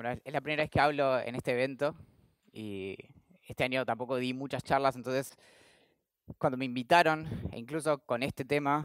Bueno, 0.00 0.18
es 0.24 0.32
la 0.32 0.40
primera 0.40 0.62
vez 0.62 0.70
que 0.70 0.80
hablo 0.80 1.20
en 1.20 1.34
este 1.34 1.52
evento 1.52 1.94
y 2.54 2.96
este 3.46 3.64
año 3.64 3.84
tampoco 3.84 4.16
di 4.16 4.32
muchas 4.32 4.64
charlas, 4.64 4.96
entonces 4.96 5.36
cuando 6.38 6.56
me 6.56 6.64
invitaron, 6.64 7.28
e 7.52 7.58
incluso 7.58 7.98
con 8.06 8.22
este 8.22 8.46
tema, 8.46 8.82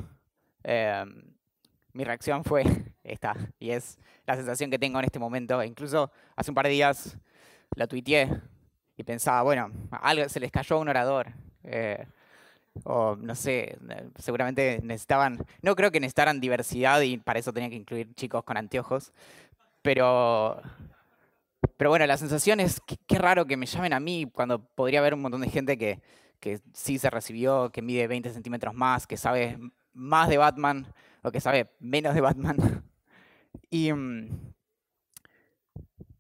em, 0.61 1.23
mi 1.93 2.03
reacción 2.03 2.43
fue 2.43 2.63
esta, 3.05 3.33
y 3.59 3.69
es 3.69 3.97
la 4.27 4.35
sensación 4.35 4.69
que 4.69 4.77
tengo 4.77 4.99
en 4.99 5.05
este 5.05 5.17
momento. 5.17 5.61
E 5.61 5.67
incluso 5.67 6.11
hace 6.35 6.51
un 6.51 6.55
par 6.55 6.65
de 6.65 6.73
días 6.73 7.17
la 7.77 7.87
tuiteé 7.87 8.29
y 8.97 9.03
pensaba, 9.05 9.41
bueno, 9.41 9.71
algo 9.91 10.27
se 10.27 10.41
les 10.41 10.51
cayó 10.51 10.75
a 10.75 10.79
un 10.79 10.89
orador. 10.89 11.27
Eh, 11.63 12.05
o 12.83 13.15
no 13.15 13.35
sé, 13.35 13.77
seguramente 14.17 14.81
necesitaban, 14.83 15.37
no 15.61 15.75
creo 15.77 15.91
que 15.91 16.01
necesitaran 16.01 16.41
diversidad 16.41 16.99
y 16.99 17.15
para 17.15 17.39
eso 17.39 17.53
tenían 17.53 17.71
que 17.71 17.77
incluir 17.77 18.13
chicos 18.15 18.43
con 18.43 18.57
anteojos, 18.57 19.13
pero, 19.85 20.59
pero 21.77 21.89
bueno, 21.89 22.05
la 22.05 22.17
sensación 22.17 22.59
es, 22.59 22.79
que, 22.81 22.97
qué 23.07 23.17
raro 23.17 23.45
que 23.45 23.57
me 23.57 23.65
llamen 23.65 23.93
a 23.93 23.99
mí 23.99 24.29
cuando 24.31 24.63
podría 24.63 24.99
haber 24.99 25.13
un 25.13 25.21
montón 25.21 25.41
de 25.41 25.49
gente 25.49 25.77
que, 25.77 26.01
que 26.39 26.59
sí 26.73 26.97
se 26.99 27.09
recibió, 27.09 27.71
que 27.71 27.81
mide 27.81 28.07
20 28.07 28.31
centímetros 28.31 28.73
más, 28.73 29.07
que 29.07 29.17
sabe 29.17 29.57
más 29.93 30.29
de 30.29 30.37
Batman 30.37 30.87
o 31.21 31.31
que 31.31 31.41
sabe 31.41 31.71
menos 31.79 32.13
de 32.15 32.21
Batman. 32.21 32.57
Y, 33.71 33.91
mm, 33.91 34.53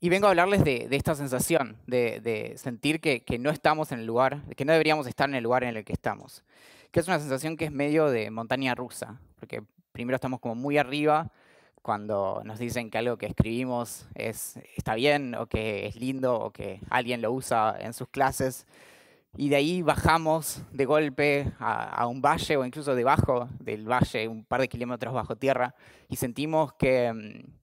y 0.05 0.09
vengo 0.09 0.27
a 0.27 0.29
hablarles 0.29 0.63
de, 0.63 0.87
esta 0.91 1.15
sensación, 1.15 1.77
de, 1.87 2.53
sentir 2.57 3.01
que, 3.01 3.39
no 3.39 3.49
estamos 3.49 3.91
en 3.91 3.99
el 3.99 4.05
lugar, 4.05 4.43
que 4.55 4.63
no 4.63 4.71
deberíamos 4.71 5.07
estar 5.07 5.27
en 5.27 5.33
el 5.33 5.43
lugar 5.43 5.63
en 5.63 5.75
el 5.75 5.83
que 5.83 5.93
estamos. 5.93 6.43
Que 6.91 6.99
es 6.99 7.07
una 7.07 7.17
sensación 7.17 7.57
que 7.57 7.65
es 7.65 7.71
medio 7.71 8.11
de 8.11 8.29
montaña 8.29 8.75
rusa, 8.75 9.19
porque 9.39 9.63
primero 9.91 10.13
estamos 10.13 10.39
como 10.39 10.53
muy 10.53 10.77
arriba 10.77 11.31
cuando 11.85 12.41
nos 12.43 12.57
dicen 12.57 12.89
que 12.89 12.97
algo 12.97 13.15
que 13.15 13.27
escribimos 13.27 14.07
es, 14.15 14.57
está 14.75 14.95
bien 14.95 15.35
o 15.35 15.45
que 15.45 15.85
es 15.85 15.95
lindo 15.95 16.33
o 16.33 16.49
que 16.49 16.81
alguien 16.89 17.21
lo 17.21 17.31
usa 17.31 17.77
en 17.79 17.93
sus 17.93 18.07
clases. 18.07 18.65
Y 19.37 19.49
de 19.49 19.57
ahí 19.57 19.83
bajamos 19.83 20.63
de 20.71 20.85
golpe 20.85 21.53
a, 21.59 21.83
a, 21.83 22.07
un 22.07 22.23
valle 22.23 22.57
o 22.57 22.65
incluso 22.65 22.95
debajo 22.95 23.49
del 23.59 23.87
valle, 23.87 24.27
un 24.27 24.45
par 24.45 24.61
de 24.61 24.67
kilómetros 24.67 25.13
bajo 25.13 25.35
tierra, 25.35 25.75
y 26.09 26.15
sentimos 26.15 26.73
que, 26.73 27.13
mm, 27.13 27.53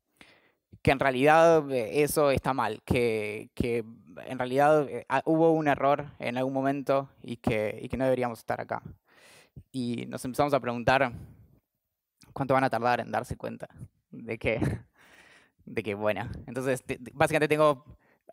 que 0.83 0.91
en 0.92 1.01
realidad 1.01 1.69
eh, 1.73 2.05
eso 2.05 2.31
está 2.31 2.55
mal, 2.55 2.81
que, 2.84 3.51
en 3.57 4.39
realidad 4.39 4.89
eh, 4.89 5.05
ah, 5.09 5.23
hubo 5.25 5.51
un 5.51 5.67
error 5.67 6.07
en 6.20 6.36
algún 6.39 6.55
momento 6.55 7.09
y 7.25 7.39
que, 7.39 7.89
que 7.91 7.97
no 7.97 8.05
deberíamos 8.05 8.39
estar 8.39 8.61
acá. 8.61 8.83
Y 9.73 10.07
nos 10.07 10.25
empezamos 10.25 10.55
a 10.55 10.61
preguntar 10.61 11.12
cuánto 12.33 12.55
van 12.55 12.64
a 12.64 12.70
tardar 12.70 13.01
en 13.01 13.11
darse 13.11 13.36
cuenta 13.36 13.69
de 14.12 14.38
que, 14.38 14.60
de 15.64 15.82
que 15.82 15.94
bueno, 15.94 16.28
entonces 16.46 16.84
básicamente 17.12 17.48
tengo 17.48 17.84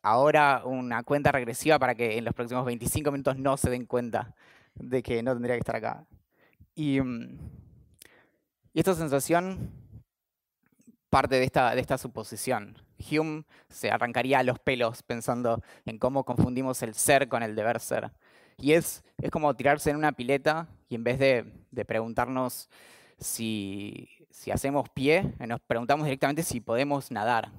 ahora 0.03 0.61
una 0.65 1.03
cuenta 1.03 1.31
regresiva 1.31 1.79
para 1.79 1.95
que 1.95 2.17
en 2.17 2.25
los 2.25 2.33
próximos 2.33 2.65
25 2.65 3.11
minutos 3.11 3.37
no 3.37 3.57
se 3.57 3.69
den 3.69 3.85
cuenta 3.85 4.35
de 4.75 5.03
que 5.03 5.23
no 5.23 5.33
tendría 5.33 5.55
que 5.55 5.59
estar 5.59 5.75
acá. 5.75 6.05
Y, 6.75 7.01
mm, 7.01 7.37
y 8.73 8.79
esta 8.79 8.93
sensación 8.93 9.71
parte 11.09 11.35
de 11.35 11.43
esta, 11.43 11.73
de 11.73 11.81
esta 11.81 11.97
suposición. 11.97 12.77
Hume 13.11 13.45
se 13.69 13.91
arrancaría 13.91 14.43
los 14.43 14.59
pelos 14.59 15.03
pensando 15.03 15.63
en 15.85 15.97
cómo 15.97 16.23
confundimos 16.23 16.81
el 16.83 16.93
ser 16.93 17.27
con 17.27 17.43
el 17.43 17.55
deber 17.55 17.79
ser. 17.79 18.11
Y 18.57 18.73
es, 18.73 19.03
es 19.17 19.31
como 19.31 19.55
tirarse 19.55 19.89
en 19.89 19.95
una 19.95 20.11
pileta 20.11 20.67
y 20.89 20.95
en 20.95 21.03
vez 21.03 21.17
de, 21.17 21.51
de 21.71 21.85
preguntarnos 21.85 22.69
si, 23.17 24.09
si, 24.29 24.51
hacemos 24.51 24.89
pie, 24.89 25.33
nos 25.47 25.59
preguntamos 25.61 26.05
directamente 26.05 26.43
si 26.43 26.59
podemos 26.59 27.11
nadar. 27.11 27.51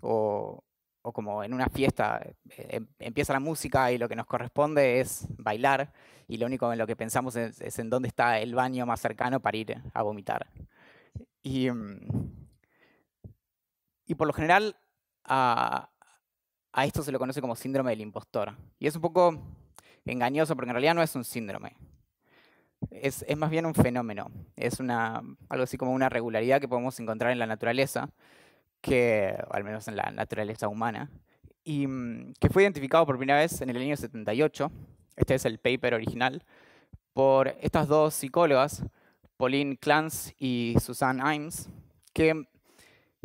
O, 0.00 0.62
o 1.02 1.12
como 1.12 1.44
en 1.44 1.54
una 1.54 1.68
fiesta, 1.68 2.20
eh, 2.22 2.34
em, 2.70 2.86
empieza 2.98 3.32
la 3.32 3.40
música 3.40 3.92
y 3.92 3.98
lo 3.98 4.08
que 4.08 4.16
nos 4.16 4.26
corresponde 4.26 5.00
es 5.00 5.26
bailar 5.38 5.92
y 6.28 6.36
lo 6.36 6.46
único 6.46 6.72
en 6.72 6.78
lo 6.78 6.86
que 6.86 6.96
pensamos 6.96 7.36
es, 7.36 7.60
es 7.60 7.78
en 7.78 7.90
dónde 7.90 8.08
está 8.08 8.38
el 8.38 8.54
baño 8.54 8.86
más 8.86 9.00
cercano 9.00 9.40
para 9.40 9.56
ir 9.56 9.82
a 9.92 10.02
vomitar. 10.02 10.46
Y, 11.42 11.70
mm, 11.70 12.00
y 14.06 14.14
por 14.14 14.26
lo 14.26 14.32
general 14.32 14.76
a, 15.24 15.88
esto 16.84 17.02
se 17.02 17.12
lo 17.12 17.18
conoce 17.18 17.40
como 17.40 17.56
síndrome 17.56 17.90
del 17.90 18.00
impostor. 18.00 18.56
Y 18.78 18.86
es 18.86 18.96
un 18.96 19.02
poco 19.02 19.40
engañoso 20.04 20.54
porque 20.56 20.70
en 20.70 20.74
realidad 20.74 20.94
no 20.94 21.02
es 21.02 21.14
un 21.14 21.24
síndrome. 21.24 21.76
Es, 22.90 23.24
más 23.36 23.50
bien 23.50 23.66
un 23.66 23.74
fenómeno. 23.74 24.30
Es 24.56 24.80
una, 24.80 25.22
algo 25.48 25.64
así 25.64 25.76
como 25.76 25.92
una 25.92 26.08
regularidad 26.08 26.60
que 26.60 26.68
podemos 26.68 26.98
encontrar 27.00 27.32
en 27.32 27.38
la 27.38 27.46
naturaleza, 27.46 28.10
que, 28.80 29.36
al 29.50 29.64
menos 29.64 29.88
en 29.88 29.96
la 29.96 30.10
naturaleza 30.10 30.68
humana, 30.68 31.10
y 31.64 31.86
mm, 31.86 32.34
que 32.40 32.48
fue 32.48 32.62
identificado 32.62 33.04
por 33.06 33.18
primera 33.18 33.38
vez 33.38 33.60
en 33.60 33.70
el 33.70 33.76
año 33.76 33.96
78. 33.96 34.70
Este 35.16 35.34
es 35.34 35.44
el 35.44 35.58
paper 35.58 35.94
original, 35.94 36.42
por 37.12 37.48
estas 37.60 37.88
dos 37.88 38.14
psicólogas, 38.14 38.84
Pauline 39.36 39.76
Clance 39.76 40.34
y 40.38 40.76
Susan 40.80 41.18
Imes, 41.18 41.68
que 42.14 42.46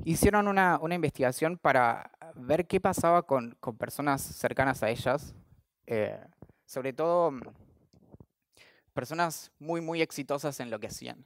hicieron 0.03 0.47
una, 0.47 0.79
investigación 0.91 1.57
para 1.57 2.11
ver 2.35 2.67
qué 2.67 2.81
pasaba 2.81 3.23
con, 3.23 3.57
personas 3.77 4.21
cercanas 4.21 4.83
a 4.83 4.89
ellas, 4.89 5.33
eh, 5.87 6.19
sobre 6.65 6.91
todo 6.91 7.31
mm, 7.31 7.39
personas 8.95 9.51
muy, 9.59 9.81
muy 9.81 10.01
exitosas 10.01 10.59
en 10.59 10.71
lo 10.71 10.79
que 10.79 10.87
hacían. 10.87 11.23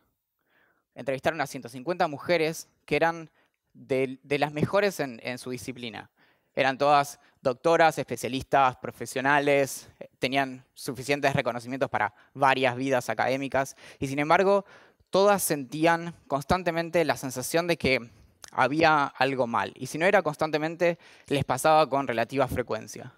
Entrevistaron 0.95 1.39
a 1.39 1.47
150 1.47 2.07
mujeres 2.09 2.67
que 2.85 2.97
eran 2.97 3.29
de, 3.73 4.19
las 4.23 4.51
mejores 4.51 4.99
en, 4.99 5.37
su 5.37 5.51
disciplina. 5.51 6.09
Eran 6.55 6.77
todas 6.77 7.19
doctoras, 7.41 7.97
especialistas, 7.99 8.75
profesionales, 8.77 9.87
tenían 10.17 10.65
suficientes 10.73 11.33
reconocimientos 11.33 11.89
para 11.89 12.13
varias 12.33 12.75
vidas 12.75 13.09
académicas 13.09 13.77
y 13.99 14.07
sin 14.07 14.19
embargo 14.19 14.65
todas 15.11 15.43
sentían 15.43 16.15
constantemente 16.27 17.05
la 17.05 17.15
sensación 17.15 17.67
de 17.67 17.77
que 17.77 18.09
había 18.51 19.05
algo 19.05 19.47
mal. 19.47 19.73
Y 19.75 19.85
si 19.85 19.99
no 19.99 20.05
era 20.05 20.23
constantemente, 20.23 20.97
les 21.27 21.45
pasaba 21.45 21.87
con 21.87 22.07
relativa 22.07 22.47
frecuencia. 22.47 23.13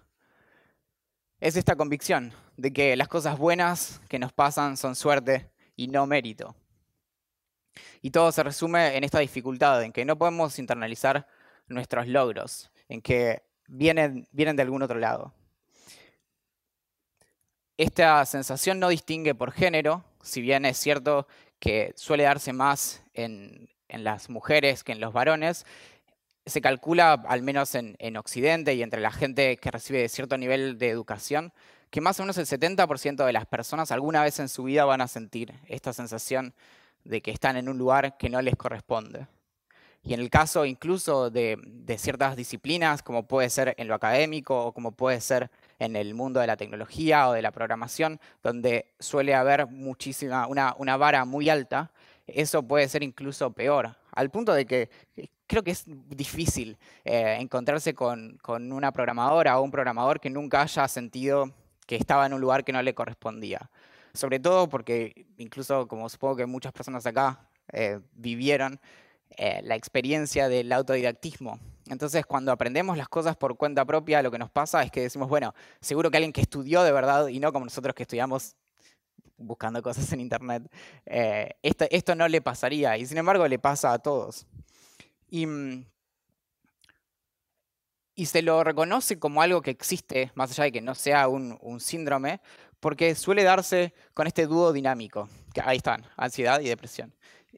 Es 1.42 1.56
esta 1.56 1.74
convicción 1.74 2.32
de 2.56 2.72
que 2.72 2.94
las 2.94 3.08
cosas 3.08 3.36
buenas 3.36 4.00
que 4.08 4.20
nos 4.20 4.32
pasan 4.32 4.76
son 4.76 4.94
suerte 4.94 5.50
y 5.74 5.88
no 5.88 6.06
mérito. 6.06 6.54
Y 8.00 8.12
todo 8.12 8.30
se 8.30 8.44
resume 8.44 8.96
en 8.96 9.02
esta 9.02 9.18
dificultad, 9.18 9.82
en 9.82 9.92
que 9.92 10.04
no 10.04 10.16
podemos 10.16 10.60
internalizar 10.60 11.26
nuestros 11.66 12.06
logros, 12.06 12.70
en 12.88 13.02
que 13.02 13.42
vienen, 13.66 14.28
vienen 14.30 14.54
de 14.54 14.62
algún 14.62 14.84
otro 14.84 15.00
lado. 15.00 15.34
Esta 17.76 18.24
sensación 18.24 18.78
no 18.78 18.88
distingue 18.88 19.34
por 19.34 19.50
género, 19.50 20.04
si 20.22 20.42
bien 20.42 20.64
es 20.64 20.78
cierto 20.78 21.26
que 21.58 21.92
suele 21.96 22.22
darse 22.22 22.52
más 22.52 23.02
en, 23.14 23.68
en 23.88 24.04
las 24.04 24.30
mujeres 24.30 24.84
que 24.84 24.92
en 24.92 25.00
los 25.00 25.12
varones. 25.12 25.66
Se 26.44 26.60
calcula, 26.60 27.12
al 27.28 27.42
menos 27.42 27.74
en, 27.74 28.16
Occidente 28.16 28.74
y 28.74 28.82
entre 28.82 29.00
la 29.00 29.12
gente 29.12 29.56
que 29.58 29.70
recibe 29.70 30.08
cierto 30.08 30.36
nivel 30.36 30.78
de 30.78 30.88
educación, 30.88 31.52
que 31.90 32.00
más 32.00 32.18
o 32.18 32.22
menos 32.22 32.38
el 32.38 32.46
70% 32.46 33.24
de 33.24 33.32
las 33.32 33.46
personas 33.46 33.92
alguna 33.92 34.22
vez 34.22 34.40
en 34.40 34.48
su 34.48 34.64
vida 34.64 34.84
van 34.84 35.00
a 35.00 35.08
sentir 35.08 35.54
esta 35.68 35.92
sensación 35.92 36.54
de 37.04 37.20
que 37.20 37.30
están 37.30 37.56
en 37.56 37.68
un 37.68 37.78
lugar 37.78 38.16
que 38.16 38.30
no 38.30 38.40
les 38.42 38.56
corresponde. 38.56 39.26
Y 40.04 40.14
en 40.14 40.20
el 40.20 40.30
caso 40.30 40.64
incluso 40.66 41.30
de, 41.30 41.56
ciertas 41.96 42.34
disciplinas, 42.34 43.02
como 43.02 43.26
puede 43.26 43.48
ser 43.50 43.74
en 43.78 43.86
lo 43.86 43.94
académico 43.94 44.66
o 44.66 44.72
como 44.72 44.92
puede 44.92 45.20
ser 45.20 45.50
en 45.78 45.94
el 45.94 46.14
mundo 46.14 46.40
de 46.40 46.48
la 46.48 46.56
tecnología 46.56 47.28
o 47.28 47.32
de 47.32 47.42
la 47.42 47.52
programación, 47.52 48.20
donde 48.42 48.94
suele 48.98 49.34
haber 49.34 49.68
muchísima, 49.68 50.48
una, 50.48 50.96
vara 50.96 51.24
muy 51.24 51.48
alta, 51.48 51.92
eso 52.26 52.64
puede 52.64 52.88
ser 52.88 53.04
incluso 53.04 53.52
peor, 53.52 53.94
al 54.10 54.30
punto 54.30 54.54
de 54.54 54.66
que 54.66 54.90
creo 55.52 55.62
que 55.62 55.72
es 55.72 55.84
difícil 55.86 56.78
eh, 57.04 57.36
encontrarse 57.38 57.92
con, 57.92 58.40
una 58.72 58.90
programadora 58.90 59.60
o 59.60 59.62
un 59.62 59.70
programador 59.70 60.18
que 60.18 60.30
nunca 60.30 60.62
haya 60.62 60.88
sentido 60.88 61.52
que 61.86 61.96
estaba 61.96 62.24
en 62.24 62.32
un 62.32 62.40
lugar 62.40 62.64
que 62.64 62.72
no 62.72 62.80
le 62.80 62.94
correspondía. 62.94 63.70
Sobre 64.14 64.40
todo 64.40 64.70
porque 64.70 65.26
incluso, 65.36 65.86
como 65.88 66.08
supongo 66.08 66.36
que 66.36 66.46
muchas 66.46 66.72
personas 66.72 67.04
acá 67.04 67.50
eh, 67.70 68.00
vivieron, 68.14 68.80
la 69.62 69.76
experiencia 69.76 70.50
del 70.50 70.70
autodidactismo. 70.72 71.58
Entonces, 71.86 72.26
cuando 72.26 72.52
aprendemos 72.52 72.98
las 72.98 73.08
cosas 73.08 73.34
por 73.34 73.56
cuenta 73.56 73.82
propia, 73.86 74.20
lo 74.22 74.30
que 74.30 74.38
nos 74.38 74.50
pasa 74.50 74.82
es 74.82 74.90
que 74.90 75.00
decimos, 75.00 75.26
bueno, 75.30 75.54
seguro 75.80 76.10
que 76.10 76.18
alguien 76.18 76.34
que 76.34 76.42
estudió 76.42 76.82
de 76.82 76.92
verdad 76.92 77.28
y 77.28 77.40
no 77.40 77.50
como 77.50 77.64
nosotros 77.64 77.94
que 77.94 78.02
estudiamos 78.02 78.56
buscando 79.38 79.82
cosas 79.82 80.12
en 80.12 80.20
Internet, 80.20 80.70
eh, 81.06 81.56
esto, 81.62 81.86
esto, 81.90 82.14
no 82.14 82.28
le 82.28 82.42
pasaría 82.42 82.98
y 82.98 83.06
sin 83.06 83.16
embargo 83.16 83.48
le 83.48 83.58
pasa 83.58 83.94
a 83.94 83.98
todos. 83.98 84.46
Y, 85.32 85.46
mm, 85.46 85.86
y, 88.14 88.26
se 88.26 88.42
lo 88.42 88.62
reconoce 88.62 89.18
como 89.18 89.40
algo 89.40 89.62
que 89.62 89.70
existe, 89.70 90.30
más 90.34 90.50
allá 90.50 90.64
de 90.64 90.72
que 90.72 90.82
no 90.82 90.94
sea 90.94 91.26
un, 91.28 91.56
un 91.62 91.80
síndrome, 91.80 92.42
porque 92.80 93.14
suele 93.14 93.42
darse 93.42 93.94
con 94.12 94.26
este 94.26 94.46
dúo 94.46 94.74
dinámico, 94.74 95.30
que 95.54 95.62
ahí 95.64 95.78
están, 95.78 96.04
ansiedad 96.18 96.60
y 96.60 96.68
depresión. 96.68 97.14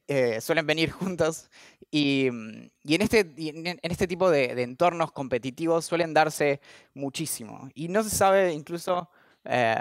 Eh, 0.07 0.41
suelen 0.41 0.67
venir 0.67 0.91
juntos 0.93 1.51
Y, 1.91 2.27
en, 2.29 2.71
este, 2.85 3.21
en 3.37 3.79
este 3.83 4.07
tipo 4.07 4.31
de, 4.31 4.53
entornos 4.63 5.11
competitivos 5.11 5.85
suelen 5.85 6.15
darse 6.15 6.61
muchísimo. 6.95 7.69
Y 7.75 7.89
no 7.89 8.05
se 8.05 8.11
sabe 8.11 8.53
incluso 8.53 9.11
eh, 9.45 9.77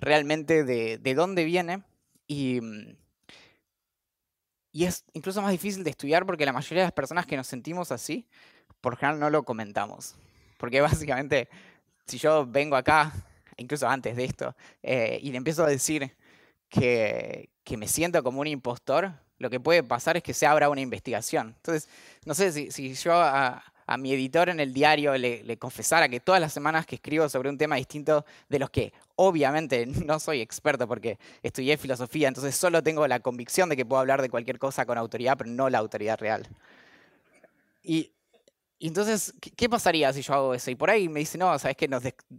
realmente 0.00 0.64
de, 0.64 0.98
de, 0.98 1.14
dónde 1.14 1.44
viene. 1.44 1.84
Y, 2.26 2.60
y 4.72 4.84
es 4.84 5.04
incluso 5.12 5.42
más 5.42 5.50
difícil 5.50 5.84
de 5.84 5.90
estudiar 5.90 6.26
porque 6.26 6.46
la 6.46 6.52
mayoría 6.52 6.82
de 6.82 6.86
las 6.86 6.92
personas 6.92 7.26
que 7.26 7.36
nos 7.36 7.46
sentimos 7.46 7.92
así, 7.92 8.26
por 8.80 8.96
general 8.96 9.18
no 9.20 9.30
lo 9.30 9.42
comentamos. 9.44 10.14
Porque 10.58 10.80
básicamente, 10.82 11.48
si 12.06 12.18
yo 12.18 12.46
vengo 12.46 12.76
acá, 12.76 13.12
incluso 13.56 13.88
antes 13.88 14.16
de 14.16 14.24
esto, 14.24 14.54
eh, 14.82 15.18
y 15.22 15.30
le 15.30 15.38
empiezo 15.38 15.64
a 15.64 15.68
decir 15.68 16.16
que, 16.68 17.50
que 17.64 17.76
me 17.76 17.88
siento 17.88 18.22
como 18.22 18.40
un 18.40 18.46
impostor, 18.46 19.12
lo 19.38 19.50
que 19.50 19.60
puede 19.60 19.82
pasar 19.82 20.16
es 20.16 20.22
que 20.22 20.34
se 20.34 20.46
abra 20.46 20.68
una 20.68 20.80
investigación. 20.80 21.54
Entonces, 21.56 21.88
no 22.24 22.34
sé 22.34 22.70
si, 22.70 22.94
yo 22.94 23.12
a, 23.14 23.62
mi 23.96 24.12
editor 24.12 24.48
en 24.48 24.60
el 24.60 24.74
diario 24.74 25.16
le, 25.16 25.56
confesara 25.58 26.08
que 26.08 26.20
todas 26.20 26.40
las 26.40 26.52
semanas 26.52 26.84
que 26.84 26.96
escribo 26.96 27.28
sobre 27.28 27.48
un 27.48 27.56
tema 27.56 27.76
distinto 27.76 28.24
de 28.48 28.58
los 28.58 28.70
que 28.70 28.92
obviamente 29.16 29.86
no 30.06 30.20
soy 30.20 30.40
experto 30.40 30.86
porque 30.86 31.18
estudié 31.42 31.76
filosofía, 31.76 32.28
entonces 32.28 32.54
solo 32.54 32.82
tengo 32.82 33.06
la 33.08 33.20
convicción 33.20 33.68
de 33.68 33.76
que 33.76 33.86
puedo 33.86 34.00
hablar 34.00 34.20
de 34.20 34.28
cualquier 34.28 34.58
cosa 34.58 34.84
con 34.84 34.98
autoridad, 34.98 35.36
pero 35.38 35.50
no 35.50 35.70
la 35.70 35.78
autoridad 35.78 36.18
real. 36.18 36.46
Y, 37.82 38.12
entonces, 38.80 39.32
¿qué, 39.56 39.68
pasaría 39.68 40.12
si 40.12 40.22
yo 40.22 40.34
hago 40.34 40.54
eso? 40.54 40.70
Y 40.70 40.74
por 40.74 40.90
ahí 40.90 41.08
me 41.08 41.20
dice, 41.20 41.38
no, 41.38 41.58
sabes 41.58 41.76
que 41.76 41.88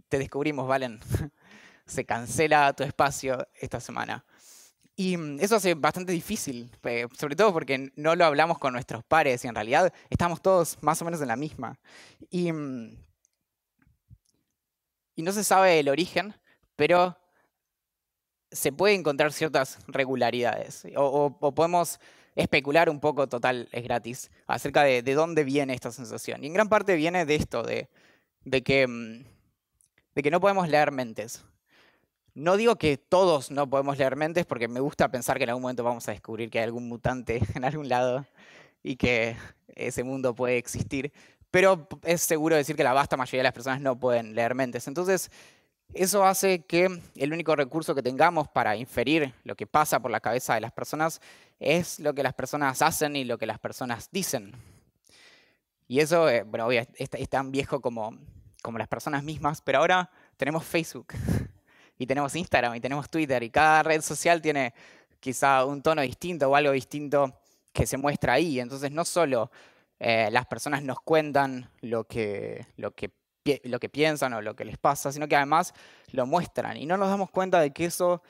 te 0.08 0.18
descubrimos, 0.18 0.66
Valen. 0.66 1.00
se 1.90 2.04
cancela 2.04 2.72
tu 2.72 2.84
espacio 2.84 3.46
esta 3.60 3.80
semana. 3.80 4.24
Y 5.00 5.16
mm, 5.16 5.40
eso 5.40 5.56
hace 5.56 5.72
bastante 5.72 6.12
difícil, 6.12 6.70
sobre 7.18 7.34
todo 7.34 7.54
porque 7.54 7.90
no 7.96 8.14
lo 8.14 8.26
hablamos 8.26 8.58
con 8.58 8.74
nuestros 8.74 9.02
pares 9.02 9.42
y 9.42 9.48
en 9.48 9.54
realidad 9.54 9.90
estamos 10.10 10.42
todos 10.42 10.76
más 10.82 11.00
o 11.00 11.06
menos 11.06 11.22
en 11.22 11.28
la 11.28 11.36
misma. 11.36 11.78
Y, 12.28 12.52
mm, 12.52 12.98
y 15.16 15.22
no 15.22 15.32
se 15.32 15.42
sabe 15.42 15.80
el 15.80 15.88
origen, 15.88 16.34
pero 16.76 17.16
se 18.50 18.72
puede 18.72 18.92
encontrar 18.92 19.32
ciertas 19.32 19.78
regularidades 19.86 20.86
o, 20.94 21.34
podemos 21.54 21.98
especular 22.34 22.90
un 22.90 23.00
poco, 23.00 23.26
total, 23.26 23.70
es 23.72 23.82
gratis, 23.82 24.30
acerca 24.46 24.82
de, 24.82 25.00
de, 25.02 25.14
dónde 25.14 25.44
viene 25.44 25.72
esta 25.72 25.92
sensación. 25.92 26.44
Y 26.44 26.48
en 26.48 26.52
gran 26.52 26.68
parte 26.68 26.94
viene 26.94 27.24
de 27.24 27.36
esto, 27.36 27.62
de, 27.62 27.88
de, 28.44 28.62
que, 28.62 28.86
mm, 28.86 29.24
de 30.14 30.22
que 30.22 30.30
no 30.30 30.40
podemos 30.40 30.68
leer 30.68 30.92
mentes. 30.92 31.42
No 32.40 32.56
digo 32.56 32.76
que 32.76 32.96
todos 32.96 33.50
no 33.50 33.68
podemos 33.68 33.98
leer 33.98 34.16
mentes, 34.16 34.46
porque 34.46 34.66
me 34.66 34.80
gusta 34.80 35.10
pensar 35.10 35.36
que 35.36 35.44
en 35.44 35.50
algún 35.50 35.60
momento 35.60 35.84
vamos 35.84 36.08
a 36.08 36.12
descubrir 36.12 36.48
que 36.48 36.58
hay 36.58 36.64
algún 36.64 36.88
mutante 36.88 37.42
en 37.54 37.66
algún 37.66 37.90
lado 37.90 38.24
y 38.82 38.96
que 38.96 39.36
ese 39.68 40.04
mundo 40.04 40.34
puede 40.34 40.56
existir, 40.56 41.12
pero 41.50 41.86
es 42.02 42.22
seguro 42.22 42.56
decir 42.56 42.76
que 42.76 42.82
la 42.82 42.94
vasta 42.94 43.18
mayoría 43.18 43.40
de 43.40 43.44
las 43.44 43.52
personas 43.52 43.82
no 43.82 44.00
pueden 44.00 44.34
leer 44.34 44.54
mentes. 44.54 44.88
Entonces, 44.88 45.30
eso 45.92 46.24
hace 46.24 46.60
que 46.60 47.02
el 47.14 47.30
único 47.30 47.54
recurso 47.54 47.94
que 47.94 48.02
tengamos 48.02 48.48
para 48.48 48.74
inferir 48.74 49.34
lo 49.44 49.54
que 49.54 49.66
pasa 49.66 50.00
por 50.00 50.10
la 50.10 50.20
cabeza 50.20 50.54
de 50.54 50.62
las 50.62 50.72
personas 50.72 51.20
es 51.58 52.00
lo 52.00 52.14
que 52.14 52.22
las 52.22 52.32
personas 52.32 52.80
hacen 52.80 53.16
y 53.16 53.24
lo 53.24 53.36
que 53.36 53.44
las 53.44 53.58
personas 53.58 54.08
dicen. 54.10 54.52
Y 55.88 56.00
eso, 56.00 56.26
eh, 56.30 56.44
bueno, 56.44 56.70
es, 56.70 56.88
es 56.96 57.28
tan 57.28 57.52
viejo 57.52 57.82
como, 57.82 58.16
como 58.62 58.78
las 58.78 58.88
personas 58.88 59.24
mismas, 59.24 59.60
pero 59.60 59.80
ahora 59.80 60.10
tenemos 60.38 60.64
Facebook 60.64 61.08
y 62.00 62.06
tenemos 62.06 62.34
Instagram 62.34 62.74
y 62.74 62.80
tenemos 62.80 63.10
Twitter 63.10 63.42
y 63.42 63.50
cada 63.50 63.82
red 63.82 64.00
social 64.00 64.40
tiene 64.40 64.72
quizá 65.20 65.66
un 65.66 65.82
tono 65.82 66.00
distinto 66.00 66.48
o 66.48 66.56
algo 66.56 66.72
distinto 66.72 67.30
que 67.74 67.86
se 67.86 67.98
muestra 67.98 68.32
ahí. 68.32 68.58
Entonces 68.58 68.90
no 68.90 69.04
solo 69.04 69.50
eh, 69.98 70.30
las 70.32 70.46
personas 70.46 70.82
nos 70.82 70.98
cuentan 71.00 71.70
lo 71.82 72.04
que, 72.04 72.66
lo, 72.78 72.92
que, 72.92 73.12
lo 73.64 73.78
que 73.78 73.90
piensan 73.90 74.32
o 74.32 74.40
lo 74.40 74.56
que 74.56 74.64
les 74.64 74.78
pasa, 74.78 75.12
sino 75.12 75.28
que 75.28 75.36
además 75.36 75.74
lo 76.12 76.24
muestran 76.24 76.78
y 76.78 76.86
no 76.86 76.96
nos 76.96 77.10
damos 77.10 77.30
cuenta 77.30 77.60
de 77.60 77.70
que 77.70 77.84
eso 77.84 78.22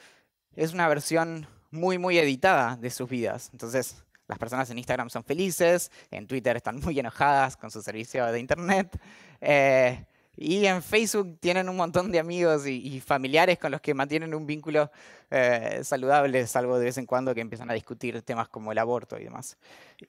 es 0.56 0.72
una 0.72 0.88
versión 0.88 1.46
muy, 1.70 1.96
muy 1.96 2.18
editada 2.18 2.76
de 2.76 2.90
sus 2.90 3.08
vidas. 3.08 3.50
Entonces 3.52 4.04
las 4.26 4.38
personas 4.40 4.68
en 4.70 4.78
Instagram 4.78 5.10
son 5.10 5.22
felices, 5.22 5.92
en 6.10 6.26
Twitter 6.26 6.56
están 6.56 6.80
muy 6.80 6.98
enojadas 6.98 7.56
con 7.56 7.70
su 7.70 7.80
servicio 7.82 8.26
de 8.26 8.40
Internet. 8.40 9.00
Eh, 9.40 10.06
y 10.36 10.64
en 10.66 10.82
Facebook 10.82 11.38
tienen 11.40 11.68
un 11.68 11.76
montón 11.76 12.10
de 12.10 12.18
amigos 12.18 12.66
y, 12.66 13.00
familiares 13.00 13.58
con 13.58 13.72
los 13.72 13.80
que 13.80 13.94
mantienen 13.94 14.34
un 14.34 14.46
vínculo 14.46 14.90
eh, 15.30 15.80
saludable, 15.82 16.46
salvo 16.46 16.78
de 16.78 16.86
vez 16.86 16.98
en 16.98 17.06
cuando 17.06 17.34
que 17.34 17.40
empiezan 17.40 17.70
a 17.70 17.74
discutir 17.74 18.22
temas 18.22 18.48
como 18.48 18.72
el 18.72 18.78
aborto 18.78 19.18
y 19.18 19.24
demás. 19.24 19.58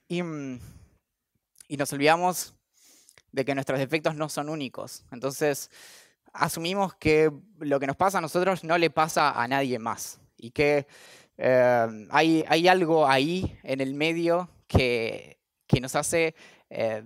Y, 0.08 0.22
mm, 0.22 0.58
y 1.68 1.76
nos 1.76 1.92
olvidamos 1.92 2.54
de 3.32 3.44
que 3.44 3.54
nuestros 3.54 3.78
defectos 3.78 4.14
no 4.14 4.28
son 4.28 4.48
únicos. 4.48 5.04
Entonces, 5.10 5.70
asumimos 6.32 6.94
que 6.94 7.30
lo 7.58 7.80
que 7.80 7.86
nos 7.86 7.96
pasa 7.96 8.18
a 8.18 8.20
nosotros 8.20 8.64
no 8.64 8.78
le 8.78 8.90
pasa 8.90 9.30
a 9.30 9.48
nadie 9.48 9.78
más. 9.78 10.20
Y 10.36 10.50
que 10.50 10.86
eh, 11.38 12.06
hay, 12.10 12.44
hay, 12.48 12.68
algo 12.68 13.06
ahí 13.06 13.58
en 13.62 13.80
el 13.80 13.94
medio 13.94 14.50
que, 14.66 15.38
que 15.66 15.80
nos 15.80 15.96
hace 15.96 16.34
eh, 16.70 17.02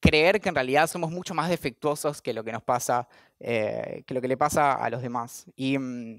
creer 0.00 0.40
que 0.40 0.48
en 0.48 0.54
realidad 0.54 0.86
somos 0.86 1.10
mucho 1.10 1.34
más 1.34 1.48
defectuosos 1.48 2.20
que 2.22 2.32
lo 2.32 2.42
que 2.42 2.52
nos 2.52 2.62
pasa, 2.62 3.06
eh, 3.38 4.02
que 4.06 4.14
lo 4.14 4.20
que 4.20 4.28
le 4.28 4.36
pasa 4.36 4.72
a 4.72 4.90
los 4.90 5.02
demás. 5.02 5.46
Mm, 5.56 6.16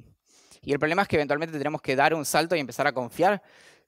y, 0.64 0.72
el 0.72 0.80
problema 0.80 1.02
es 1.02 1.08
que 1.08 1.16
eventualmente 1.16 1.58
tenemos 1.58 1.82
que 1.82 1.96
dar 1.96 2.14
un 2.14 2.24
salto 2.24 2.56
y 2.56 2.60
empezar 2.60 2.86
a 2.88 2.94
confiar 2.94 3.42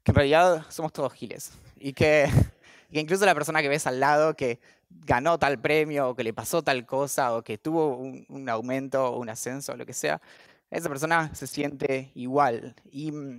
que 0.04 0.12
en 0.12 0.16
realidad 0.16 0.66
somos 0.70 0.92
todos 0.92 1.14
giles. 1.14 1.54
Y 1.78 1.94
que, 1.94 2.28
incluso 2.92 3.26
la 3.26 3.36
persona 3.36 3.62
que 3.62 3.70
ves 3.70 3.88
al 3.88 4.00
lado 4.00 4.36
que 4.36 4.60
ganó 4.90 5.38
tal 5.38 5.60
premio, 5.60 6.10
o 6.10 6.16
que 6.16 6.24
le 6.24 6.34
pasó 6.34 6.62
tal 6.64 6.86
cosa, 6.86 7.36
o 7.36 7.44
que 7.44 7.58
tuvo 7.58 7.98
un, 7.98 8.50
aumento, 8.50 9.06
o 9.06 9.20
un 9.20 9.30
ascenso, 9.30 9.74
o 9.74 9.78
lo 9.78 9.86
que 9.86 9.94
sea, 9.94 10.22
esa 10.70 10.90
persona 10.90 11.34
se 11.36 11.48
siente 11.48 12.12
igual. 12.16 12.76
Mm, 12.92 13.38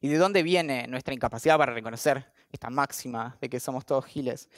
¿Y 0.00 0.08
de 0.08 0.16
dónde 0.16 0.42
viene 0.42 0.86
nuestra 0.86 1.12
incapacidad 1.12 1.58
para 1.58 1.72
reconocer 1.72 2.26
esta 2.52 2.70
máxima 2.70 3.36
de 3.40 3.48
que 3.48 3.58
somos 3.58 3.84
todos 3.84 4.04
giles? 4.04 4.48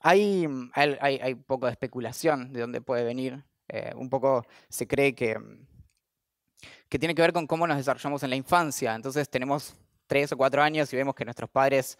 Hay, 0.00 0.46
hay, 0.74 1.34
poco 1.34 1.66
de 1.66 1.72
especulación 1.72 2.52
de 2.52 2.60
dónde 2.60 2.80
puede 2.80 3.04
venir. 3.04 3.44
Eh, 3.68 3.92
un 3.96 4.08
poco 4.08 4.46
se 4.68 4.86
cree 4.86 5.14
que, 5.14 5.36
que 6.88 6.98
tiene 6.98 7.14
que 7.14 7.22
ver 7.22 7.32
con 7.32 7.46
cómo 7.46 7.66
nos 7.66 7.76
desarrollamos 7.76 8.22
en 8.22 8.30
la 8.30 8.36
infancia. 8.36 8.94
Entonces 8.94 9.28
tenemos 9.28 9.74
tres 10.06 10.32
o 10.32 10.36
cuatro 10.36 10.62
años 10.62 10.92
y 10.92 10.96
vemos 10.96 11.14
que 11.14 11.24
nuestros 11.24 11.50
padres 11.50 11.98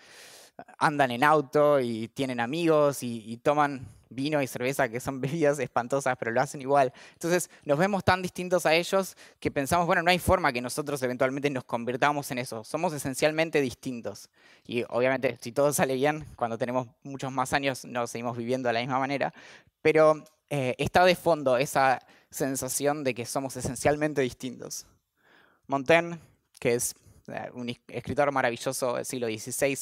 andan 0.79 1.11
en 1.11 1.25
auto 1.25 1.81
y 1.81 2.09
tienen 2.09 2.41
amigos 2.41 3.03
y 3.03 3.37
toman 3.39 3.87
vino 4.10 4.40
y 4.42 4.47
cerveza, 4.47 4.88
que 4.88 5.00
son 5.00 5.21
bebidas 5.21 5.59
espantosas, 5.59 6.16
pero 6.18 6.30
lo 6.30 6.40
hacen 6.40 6.61
igual. 6.61 6.92
Entonces 7.12 7.50
nos 7.64 7.78
vemos 7.78 8.04
tan 8.04 8.23
distintos 8.23 8.66
a 8.66 8.75
ellos 8.75 9.16
que 9.40 9.50
pensamos, 9.50 9.87
bueno, 9.87 10.02
no 10.02 10.11
hay 10.11 10.18
forma 10.18 10.52
que 10.52 10.61
nosotros 10.61 11.02
eventualmente 11.02 11.50
nos 11.50 11.64
convirtamos 11.64 12.30
en 12.30 12.38
eso. 12.38 12.64
Somos 12.64 12.92
esencialmente 12.92 13.61
distintos. 13.61 14.30
Y 14.66 14.85
obviamente, 14.88 15.38
si 15.40 15.52
todo 15.52 15.73
sale 15.73 15.94
bien, 15.94 16.26
cuando 16.37 16.59
tenemos 16.59 16.88
muchos 17.02 17.33
más 17.33 17.52
años 17.52 17.85
no 17.85 18.06
seguimos 18.06 18.37
viviendo 18.37 18.68
de 18.68 18.75
la 18.75 18.80
misma 18.80 18.99
manera. 18.99 19.33
Pero 19.83 20.25
eh, 20.50 20.75
está 20.78 21.04
de 21.04 21.14
fondo 21.14 21.56
esa 21.59 22.00
sensación 22.30 23.04
de 23.04 23.14
que 23.14 23.26
somos 23.26 23.56
esencialmente 23.56 24.21
distintos. 24.23 24.87
Montaigne, 25.66 26.18
que 26.59 26.75
es 26.75 26.94
eh, 27.28 27.50
un 27.52 27.68
escritor 27.88 28.33
maravilloso 28.33 28.94
del 28.94 29.04
siglo 29.04 29.26
XVI, 29.26 29.78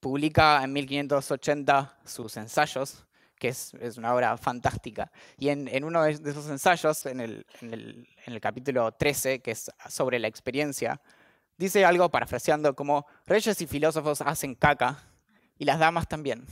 publica 0.00 0.62
en 0.64 0.72
1580 0.72 1.98
sus 2.04 2.36
ensayos, 2.36 3.04
que 3.40 3.48
es, 3.48 3.72
una 3.96 4.14
obra 4.14 4.36
fantástica. 4.36 5.10
Y 5.38 5.48
en, 5.48 5.82
uno 5.82 6.04
de, 6.04 6.12
esos 6.12 6.48
ensayos, 6.48 7.06
en 7.06 7.20
el, 7.20 7.46
en, 7.62 8.06
el, 8.26 8.40
capítulo 8.40 8.92
13, 8.92 9.40
que 9.40 9.50
es 9.52 9.72
sobre 9.88 10.20
la 10.20 10.28
experiencia, 10.28 11.00
dice 11.56 11.84
algo 11.84 12.08
parafraseando 12.10 12.76
como, 12.76 13.06
reyes 13.26 13.60
y 13.60 13.66
filósofos 13.66 14.20
hacen 14.20 14.54
caca 14.54 15.02
y 15.58 15.64
las 15.64 15.80
damas 15.80 16.06
también. 16.06 16.44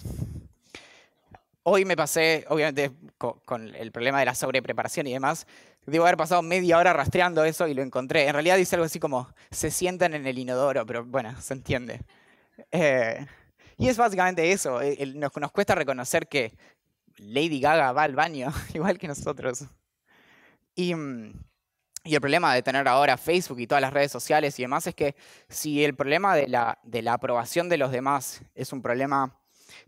Hoy 1.63 1.85
me 1.85 1.97
pasé, 1.97 2.47
obviamente, 2.49 2.91
con, 3.19 3.75
el 3.75 3.93
problema 3.93 4.19
de 4.21 4.25
la 4.25 4.35
sobrepreparación 4.35 5.07
y 5.07 5.13
demás, 5.13 5.47
debo 5.85 6.07
haber 6.07 6.17
pasado 6.17 6.41
media 6.41 6.79
hora 6.79 6.95
rastreando 6.95 7.45
eso 7.45 7.69
y 7.69 7.75
lo 7.75 7.83
encontré. 7.83 8.27
En 8.27 8.33
realidad 8.33 8.57
dice 8.57 8.77
algo 8.77 8.87
así 8.87 8.99
como, 8.99 9.29
se 9.51 9.71
sientan 9.71 10.15
en 10.15 10.27
el 10.27 10.39
inodoro, 10.39 10.87
pero 10.87 11.05
bueno, 11.05 11.39
se 11.41 11.53
entiende. 11.53 12.01
Eh, 12.73 13.27
y 13.77 13.89
es 13.89 13.97
básicamente 13.97 14.51
eso, 14.51 14.81
nos, 15.15 15.37
nos, 15.37 15.53
cuesta 15.53 15.77
reconocer 15.77 16.27
que 16.27 16.53
Lady 17.19 17.61
Gaga 17.61 17.93
va 17.93 18.03
al 18.05 18.15
baño, 18.15 18.53
igual 18.75 18.99
que 18.99 19.09
nosotros. 19.09 19.63
Mm, 20.77 21.31
y, 22.05 22.15
el 22.15 22.21
problema 22.21 22.55
de 22.55 22.63
tener 22.63 22.87
ahora 22.89 23.17
Facebook 23.17 23.61
y 23.61 23.67
todas 23.67 23.83
las 23.83 23.93
redes 23.93 24.13
sociales 24.13 24.59
y 24.59 24.63
demás 24.63 24.87
es 24.87 24.95
que 24.95 25.17
si 25.49 25.85
el 25.85 25.95
problema 25.95 26.37
de 26.37 26.49
la, 26.49 26.79
de 26.85 27.03
la 27.03 27.15
aprobación 27.15 27.69
de 27.69 27.79
los 27.79 27.91
demás 27.91 28.43
es 28.55 28.73
un 28.73 28.81
problema 28.81 29.37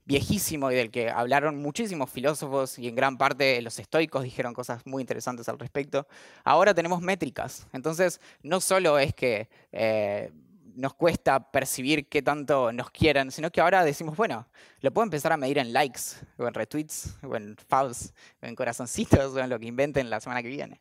viejísimo 0.04 0.70
y 0.70 0.74
del 0.74 0.90
que 0.90 1.08
hablaron 1.10 1.62
muchísimos 1.62 2.10
filósofos 2.10 2.78
y 2.78 2.88
en 2.88 2.94
gran 2.96 3.16
parte 3.16 3.62
los 3.62 3.78
estoicos 3.78 4.24
dijeron 4.24 4.52
cosas 4.52 4.84
muy 4.84 5.02
interesantes 5.02 5.48
al 5.48 5.58
respecto, 5.58 6.06
ahora 6.44 6.74
tenemos 6.74 7.00
métricas. 7.00 7.66
Entonces, 7.72 8.20
no 8.42 8.60
solo 8.60 8.98
es 8.98 9.14
que... 9.14 9.48
Eh, 9.72 10.32
nos 10.74 10.94
cuesta 10.94 11.50
percibir 11.50 12.08
qué 12.08 12.22
tanto 12.22 12.72
nos 12.72 12.90
quieren, 12.90 13.30
sino 13.30 13.50
que 13.50 13.60
ahora 13.60 13.84
decimos, 13.84 14.16
bueno, 14.16 14.46
lo 14.80 14.92
puedo 14.92 15.04
empezar 15.04 15.32
a 15.32 15.36
medir 15.36 15.58
en 15.58 15.72
likes, 15.72 16.00
o 16.38 16.46
en 16.46 16.54
retweets, 16.54 17.16
o 17.22 17.36
en 17.36 17.56
favs, 17.68 18.12
o 18.42 18.46
en 18.46 18.54
corazoncitos, 18.54 19.34
o 19.34 19.38
en 19.38 19.50
lo 19.50 19.58
que 19.58 19.66
inventen 19.66 20.10
la 20.10 20.20
semana 20.20 20.42
que 20.42 20.48
viene. 20.48 20.80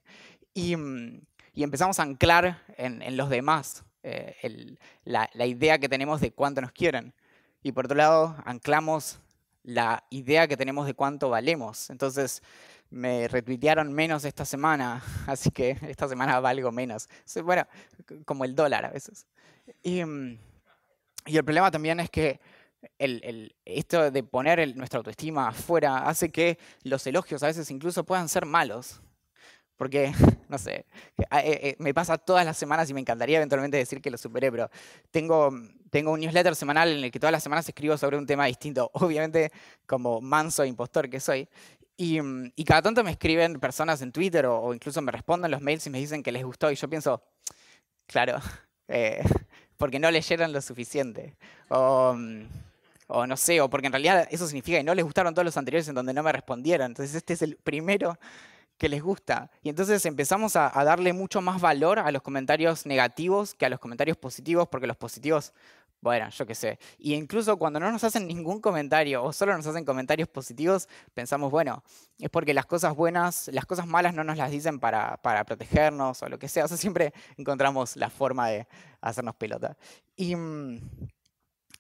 Y, 0.53 0.75
mm, 0.75 1.21
empezamos 1.55 1.99
a 1.99 2.03
anclar 2.03 2.63
en, 2.77 3.17
los 3.17 3.29
demás 3.29 3.83
eh, 4.03 4.77
la, 5.03 5.29
la 5.33 5.45
idea 5.45 5.77
que 5.77 5.89
tenemos 5.89 6.21
de 6.21 6.31
cuánto 6.31 6.61
nos 6.61 6.71
quieren. 6.71 7.13
Y 7.61 7.73
por 7.73 7.85
otro 7.85 7.97
lado, 7.97 8.37
anclamos 8.45 9.19
la 9.63 10.05
idea 10.09 10.47
que 10.47 10.55
tenemos 10.55 10.85
de 10.85 10.93
cuánto 10.93 11.29
valemos. 11.29 11.89
Entonces, 11.89 12.41
me 12.89 13.27
retuitearon 13.27 13.93
menos 13.93 14.25
esta 14.25 14.45
semana, 14.45 15.03
así 15.27 15.51
que 15.51 15.77
esta 15.81 16.07
semana 16.07 16.39
valgo 16.39 16.71
menos. 16.71 17.07
Bueno, 17.43 17.67
como 18.25 18.45
el 18.45 18.55
dólar 18.55 18.85
a 18.85 18.89
veces. 18.89 19.27
Y, 19.83 20.03
mm, 20.03 20.37
el 21.25 21.43
problema 21.43 21.71
también 21.71 21.99
es 21.99 22.09
que 22.09 22.39
esto 23.65 24.09
de 24.09 24.23
poner 24.23 24.75
nuestra 24.77 24.97
autoestima 24.97 25.49
afuera 25.49 25.97
hace 25.97 26.31
que 26.31 26.57
los 26.83 27.05
elogios 27.07 27.43
a 27.43 27.47
veces 27.47 27.69
incluso 27.71 28.03
puedan 28.03 28.29
ser 28.29 28.45
malos. 28.45 29.01
Porque, 29.75 30.11
no 30.49 30.57
sé, 30.57 30.85
eh, 31.17 31.25
eh, 31.31 31.75
me 31.79 31.93
pasa 31.93 32.17
todas 32.17 32.45
las 32.45 32.57
semanas 32.57 32.89
y 32.89 32.93
me 32.93 32.99
encantaría 32.99 33.37
eventualmente 33.37 33.77
decir 33.77 34.01
que 34.01 34.11
lo 34.11 34.17
superé, 34.17 34.51
pero 34.51 34.69
tengo, 35.09 35.51
tengo 35.89 36.11
un 36.11 36.19
newsletter 36.19 36.53
semanal 36.53 36.89
en 36.89 37.03
el 37.05 37.11
que 37.11 37.19
todas 37.19 37.31
las 37.31 37.43
semanas 37.43 37.67
escribo 37.69 37.97
sobre 37.97 38.17
un 38.17 38.25
tema 38.25 38.45
distinto, 38.45 38.91
obviamente 38.95 39.51
como 39.85 40.19
manso 40.19 40.65
impostor 40.65 41.09
que 41.09 41.19
soy. 41.21 41.47
Mm, 41.99 42.47
y, 42.55 42.63
cada 42.63 42.81
tanto 42.81 43.03
me 43.03 43.11
escriben 43.11 43.59
personas 43.59 44.01
en 44.01 44.11
Twitter 44.11 44.45
o, 44.45 44.73
incluso 44.73 45.01
me 45.01 45.11
responden 45.11 45.51
los 45.51 45.61
mails 45.61 45.85
y 45.87 45.89
me 45.89 45.99
dicen 45.99 46.23
que 46.23 46.31
les 46.31 46.45
gustó 46.45 46.71
y 46.71 46.75
yo 46.75 46.89
pienso, 46.89 47.21
claro, 48.05 48.39
eh, 48.87 49.21
porque 49.79 49.97
no 49.97 50.11
leyeron 50.11 50.51
lo 50.51 50.61
suficiente. 50.61 51.33
O, 51.69 52.13
mm, 52.13 52.43
o, 53.07 53.25
no 53.25 53.37
sé, 53.37 53.61
o 53.61 53.69
porque 53.69 53.87
en 53.87 53.93
realidad 53.93 54.27
eso 54.29 54.45
significa 54.45 54.77
que 54.77 54.83
no 54.83 54.93
les 54.93 55.05
gustaron 55.05 55.33
todos 55.33 55.45
los 55.45 55.57
anteriores 55.57 55.87
en 55.87 55.95
donde 55.95 56.13
no 56.13 56.21
me 56.21 56.31
respondieron. 56.31 56.87
Entonces 56.87 57.15
este 57.15 57.33
es 57.33 57.41
el 57.41 57.55
primero 57.55 58.19
que 58.77 58.89
les 58.89 59.01
gusta. 59.01 59.49
Y 59.63 59.69
entonces 59.69 60.05
empezamos 60.05 60.55
a 60.55 60.69
darle 60.83 61.13
mucho 61.13 61.41
más 61.41 61.59
valor 61.59 61.97
a 61.97 62.11
los 62.11 62.21
comentarios 62.21 62.85
negativos 62.85 63.55
que 63.55 63.65
a 63.65 63.69
los 63.69 63.79
comentarios 63.79 64.17
positivos, 64.17 64.67
porque 64.67 64.85
los 64.85 64.97
positivos 64.97 65.53
bueno, 66.01 66.29
yo 66.29 66.45
qué 66.45 66.55
sé. 66.55 66.79
Y 66.97 67.13
incluso 67.13 67.57
cuando 67.57 67.79
no 67.79 67.91
nos 67.91 68.03
hacen 68.03 68.27
ningún 68.27 68.61
comentario 68.61 69.23
o 69.23 69.33
solo 69.33 69.55
nos 69.55 69.67
hacen 69.67 69.83
comentarios 69.83 70.29
positivos, 70.29 70.87
pensamos, 71.13 71.51
bueno, 71.51 71.83
es 72.17 72.29
porque 72.29 72.53
las 72.53 72.65
cosas 72.65 72.95
buenas, 72.95 73.49
las 73.53 73.65
cosas 73.65 73.85
malas 73.85 74.13
no 74.13 74.23
nos 74.23 74.37
las 74.37 74.51
dicen 74.51 74.79
para, 74.79 75.17
para 75.17 75.43
protegernos 75.43 76.21
o 76.23 76.29
lo 76.29 76.39
que 76.39 76.47
sea. 76.47 76.65
O 76.65 76.67
sea, 76.67 76.77
siempre 76.77 77.13
encontramos 77.37 77.95
la 77.97 78.09
forma 78.09 78.47
de 78.47 78.67
hacernos 79.01 79.35
pelota. 79.35 79.77
Y 80.15 80.35
mm, 80.35 80.79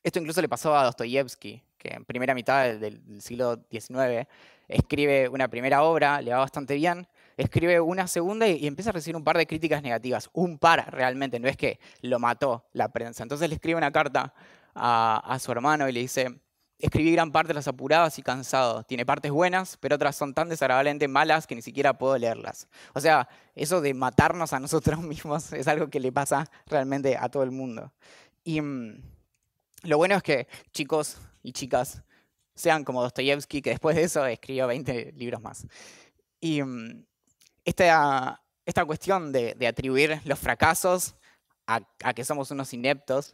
esto 0.03 0.19
incluso 0.19 0.41
le 0.41 0.49
pasó 0.49 0.75
a 0.75 0.83
Dostoyevsky, 0.83 1.63
que 1.77 1.89
en 1.93 2.03
primera 2.03 2.35
mitad 2.35 2.65
del, 2.65 2.79
del 2.79 3.21
siglo 3.21 3.65
XIX 3.71 4.27
escribe 4.67 5.29
una 5.29 5.47
primera 5.47 5.83
obra, 5.83 6.21
le 6.21 6.31
va 6.31 6.39
bastante 6.39 6.75
bien, 6.75 7.07
escribe 7.39 7.79
una 7.79 8.07
segunda 8.07 8.47
y, 8.47 8.67
empieza 8.67 8.89
a 8.89 8.93
recibir 8.93 9.15
un 9.15 9.23
par 9.23 9.37
de 9.37 9.47
críticas 9.47 9.81
negativas. 9.81 10.29
Un 10.33 10.57
par 10.57 10.93
realmente, 10.93 11.39
no 11.39 11.47
es 11.47 11.55
que 11.55 11.79
lo 12.01 12.19
mató 12.19 12.65
la 12.73 12.91
prensa. 12.91 13.23
Entonces 13.23 13.47
le 13.47 13.55
escribe 13.55 13.77
una 13.77 13.91
carta 13.91 14.33
a, 14.75 15.37
su 15.39 15.51
hermano 15.51 15.87
y 15.87 15.93
le 15.93 16.01
dice, 16.01 16.39
escribí 16.77 17.13
gran 17.13 17.31
parte 17.31 17.49
de 17.49 17.53
las 17.55 17.67
apuradas 17.67 18.19
y 18.19 18.23
cansado. 18.23 18.83
Tiene 18.83 19.05
partes 19.05 19.31
buenas, 19.31 19.77
pero 19.77 19.95
otras 19.95 20.17
son 20.17 20.33
tan 20.33 20.49
desagradablemente 20.49 21.07
malas 21.07 21.47
que 21.47 21.55
ni 21.55 21.61
siquiera 21.61 21.97
puedo 21.97 22.17
leerlas. 22.17 22.67
O 22.93 22.99
sea, 22.99 23.29
eso 23.55 23.79
de 23.79 23.93
matarnos 23.93 24.51
a 24.51 24.59
nosotros 24.59 24.99
mismos 25.01 25.53
es 25.53 25.67
algo 25.67 25.89
que 25.89 26.01
le 26.01 26.11
pasa 26.11 26.49
realmente 26.67 27.15
a 27.17 27.29
todo 27.29 27.43
el 27.43 27.51
mundo. 27.51 27.93
Y 28.43 28.59
mm, 28.59 29.01
lo 29.83 29.97
bueno 29.97 30.15
es 30.15 30.23
que 30.23 30.47
chicos 30.73 31.17
y 31.41 31.53
chicas 31.53 32.03
sean 32.53 32.83
como 32.83 33.01
Dostoyevsky, 33.01 33.61
que 33.61 33.69
después 33.69 33.95
de 33.95 34.03
eso 34.03 34.25
escribió 34.25 34.67
20 34.67 35.13
libros 35.13 35.41
más. 35.41 35.65
Y 36.41 36.61
mm, 36.61 37.05
esta, 37.65 38.41
esta 38.65 38.85
cuestión 38.85 39.31
de, 39.31 39.67
atribuir 39.67 40.21
los 40.25 40.39
fracasos 40.39 41.15
a, 41.67 41.81
que 42.13 42.25
somos 42.25 42.51
unos 42.51 42.73
ineptos 42.73 43.33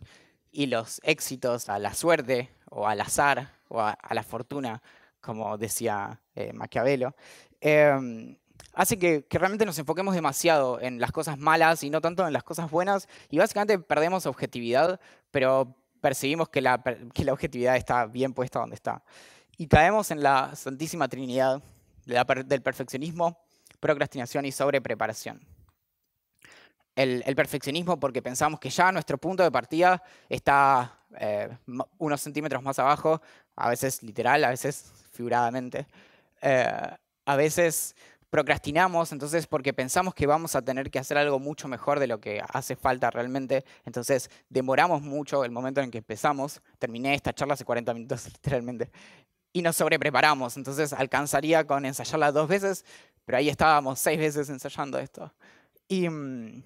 y 0.51 0.67
los 0.67 0.99
éxitos 1.03 1.69
a 1.69 1.79
la 1.79 1.93
suerte 1.93 2.49
o 2.69 2.87
al 2.87 3.01
azar 3.01 3.53
o 3.67 3.81
a, 3.81 3.97
la 4.11 4.23
fortuna, 4.23 4.81
como 5.21 5.57
decía 5.57 6.21
eh, 6.35 6.53
Maquiavelo, 6.53 7.15
em, 7.61 8.37
hace 8.73 8.97
que, 8.97 9.25
realmente 9.29 9.65
nos 9.65 9.79
enfoquemos 9.79 10.15
demasiado 10.15 10.79
en 10.81 10.99
las 10.99 11.11
cosas 11.11 11.37
malas 11.37 11.83
y 11.83 11.89
no 11.89 12.01
tanto 12.01 12.27
en 12.27 12.33
las 12.33 12.43
cosas 12.43 12.69
buenas 12.69 13.07
y 13.29 13.37
básicamente 13.37 13.79
perdemos 13.79 14.25
objetividad, 14.25 14.99
pero 15.31 15.75
percibimos 16.01 16.49
que 16.49 16.61
la, 16.61 16.81
que 17.13 17.25
la 17.25 17.33
objetividad 17.33 17.75
está 17.77 18.05
bien 18.05 18.33
puesta 18.33 18.59
donde 18.59 18.75
está. 18.75 19.03
Y 19.57 19.67
caemos 19.67 20.11
en 20.11 20.21
la 20.21 20.55
Santísima 20.55 21.07
Trinidad 21.07 21.63
del 22.05 22.61
perfeccionismo, 22.61 23.44
procrastinación 23.79 24.45
y 24.45 24.51
sobrepreparación. 24.51 25.41
El, 26.95 27.23
el 27.25 27.35
perfeccionismo 27.35 27.99
porque 27.99 28.21
pensamos 28.21 28.59
que 28.59 28.69
ya 28.69 28.91
nuestro 28.91 29.17
punto 29.17 29.43
de 29.43 29.51
partida 29.51 30.01
está 30.29 30.99
eh, 31.17 31.49
unos 31.97 32.21
centímetros 32.21 32.63
más 32.63 32.79
abajo, 32.79 33.21
a 33.55 33.69
veces 33.69 34.01
literal, 34.03 34.43
a 34.43 34.49
veces 34.49 34.91
figuradamente. 35.11 35.87
Eh, 36.41 36.95
a 37.25 37.35
veces 37.35 37.95
procrastinamos, 38.29 39.11
entonces 39.11 39.47
porque 39.47 39.73
pensamos 39.73 40.13
que 40.13 40.27
vamos 40.27 40.55
a 40.55 40.61
tener 40.61 40.91
que 40.91 40.99
hacer 40.99 41.17
algo 41.17 41.39
mucho 41.39 41.67
mejor 41.67 41.99
de 41.99 42.07
lo 42.07 42.19
que 42.19 42.41
hace 42.49 42.75
falta 42.75 43.09
realmente, 43.09 43.63
entonces 43.85 44.29
demoramos 44.49 45.01
mucho 45.01 45.45
el 45.45 45.51
momento 45.51 45.81
en 45.81 45.89
que 45.89 45.99
empezamos, 45.99 46.61
terminé 46.77 47.15
esta 47.15 47.33
charla 47.33 47.53
hace 47.53 47.65
40 47.65 47.93
minutos 47.93 48.25
literalmente, 48.33 48.91
y 49.53 49.61
nos 49.61 49.77
sobrepreparamos, 49.77 50.57
entonces 50.57 50.91
alcanzaría 50.91 51.65
con 51.65 51.85
ensayarla 51.85 52.33
dos 52.33 52.49
veces, 52.49 52.83
pero 53.25 53.37
ahí 53.37 53.49
estábamos 53.49 53.99
seis 53.99 54.19
veces 54.19 54.49
ensayando 54.49 54.99
esto. 54.99 55.33
Y, 55.87 56.07
mm, 56.07 56.63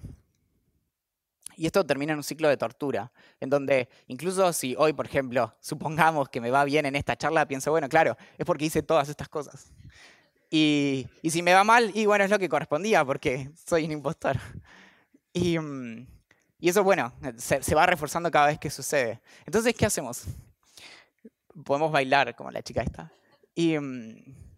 y 1.56 1.66
esto 1.66 1.84
termina 1.84 2.12
en 2.12 2.18
un 2.18 2.24
ciclo 2.24 2.48
de 2.48 2.56
tortura, 2.56 3.12
en 3.38 3.50
donde 3.50 3.88
incluso 4.06 4.52
si 4.52 4.74
hoy, 4.78 4.92
por 4.92 5.06
ejemplo, 5.06 5.54
supongamos 5.60 6.28
que 6.28 6.40
me 6.40 6.50
va 6.50 6.64
bien 6.64 6.86
en 6.86 6.96
esta 6.96 7.16
charla, 7.16 7.46
pienso, 7.46 7.70
bueno, 7.70 7.88
claro, 7.88 8.16
es 8.38 8.46
porque 8.46 8.66
hice 8.66 8.82
todas 8.82 9.08
estas 9.08 9.28
cosas. 9.28 9.72
Y, 10.50 11.06
y 11.22 11.30
si 11.30 11.42
me 11.42 11.54
va 11.54 11.62
mal, 11.64 11.90
y 11.94 12.06
bueno, 12.06 12.24
es 12.24 12.30
lo 12.30 12.38
que 12.38 12.48
correspondía, 12.48 13.04
porque 13.04 13.50
soy 13.66 13.84
un 13.84 13.92
impostor. 13.92 14.38
Y, 15.32 15.58
mm, 15.58 16.06
y 16.58 16.68
eso, 16.68 16.82
bueno, 16.82 17.12
se, 17.36 17.62
se 17.62 17.74
va 17.74 17.86
reforzando 17.86 18.30
cada 18.30 18.48
vez 18.48 18.58
que 18.58 18.68
sucede. 18.68 19.20
Entonces, 19.46 19.74
¿qué 19.74 19.86
hacemos? 19.86 20.24
Podemos 21.64 21.92
bailar 21.92 22.34
como 22.34 22.50
la 22.50 22.62
chica 22.62 22.82
esta. 22.82 23.12
Y 23.54 23.78
mm, 23.78 24.49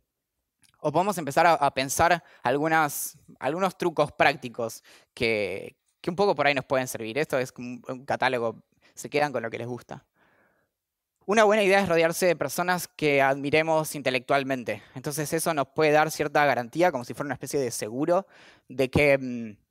o 0.82 0.92
podemos 0.92 1.16
empezar 1.16 1.46
a, 1.46 1.74
pensar 1.74 2.22
algunos 2.42 3.16
trucos 3.78 4.12
prácticos 4.12 4.82
que, 5.14 5.76
que, 6.00 6.10
un 6.10 6.16
poco 6.16 6.34
por 6.34 6.46
ahí 6.46 6.54
nos 6.54 6.64
pueden 6.64 6.88
servir. 6.88 7.16
Esto 7.18 7.38
es 7.38 7.54
un 7.56 7.80
catálogo, 8.04 8.62
se 8.94 9.08
quedan 9.08 9.32
con 9.32 9.42
lo 9.42 9.50
que 9.50 9.58
les 9.58 9.66
gusta. 9.66 10.04
Una 11.24 11.44
buena 11.44 11.62
idea 11.62 11.80
es 11.80 11.88
rodearse 11.88 12.26
de 12.26 12.34
personas 12.34 12.88
que 12.88 13.22
admiremos 13.22 13.94
intelectualmente. 13.94 14.82
Entonces 14.96 15.32
eso 15.32 15.54
nos 15.54 15.68
puede 15.68 15.92
dar 15.92 16.10
cierta 16.10 16.44
garantía, 16.44 16.90
como 16.90 17.04
si 17.04 17.14
fuera 17.14 17.28
una 17.28 17.34
especie 17.34 17.60
de 17.60 17.70
seguro, 17.70 18.26
de 18.68 18.90
que 18.90 19.16
mm, 19.18 19.61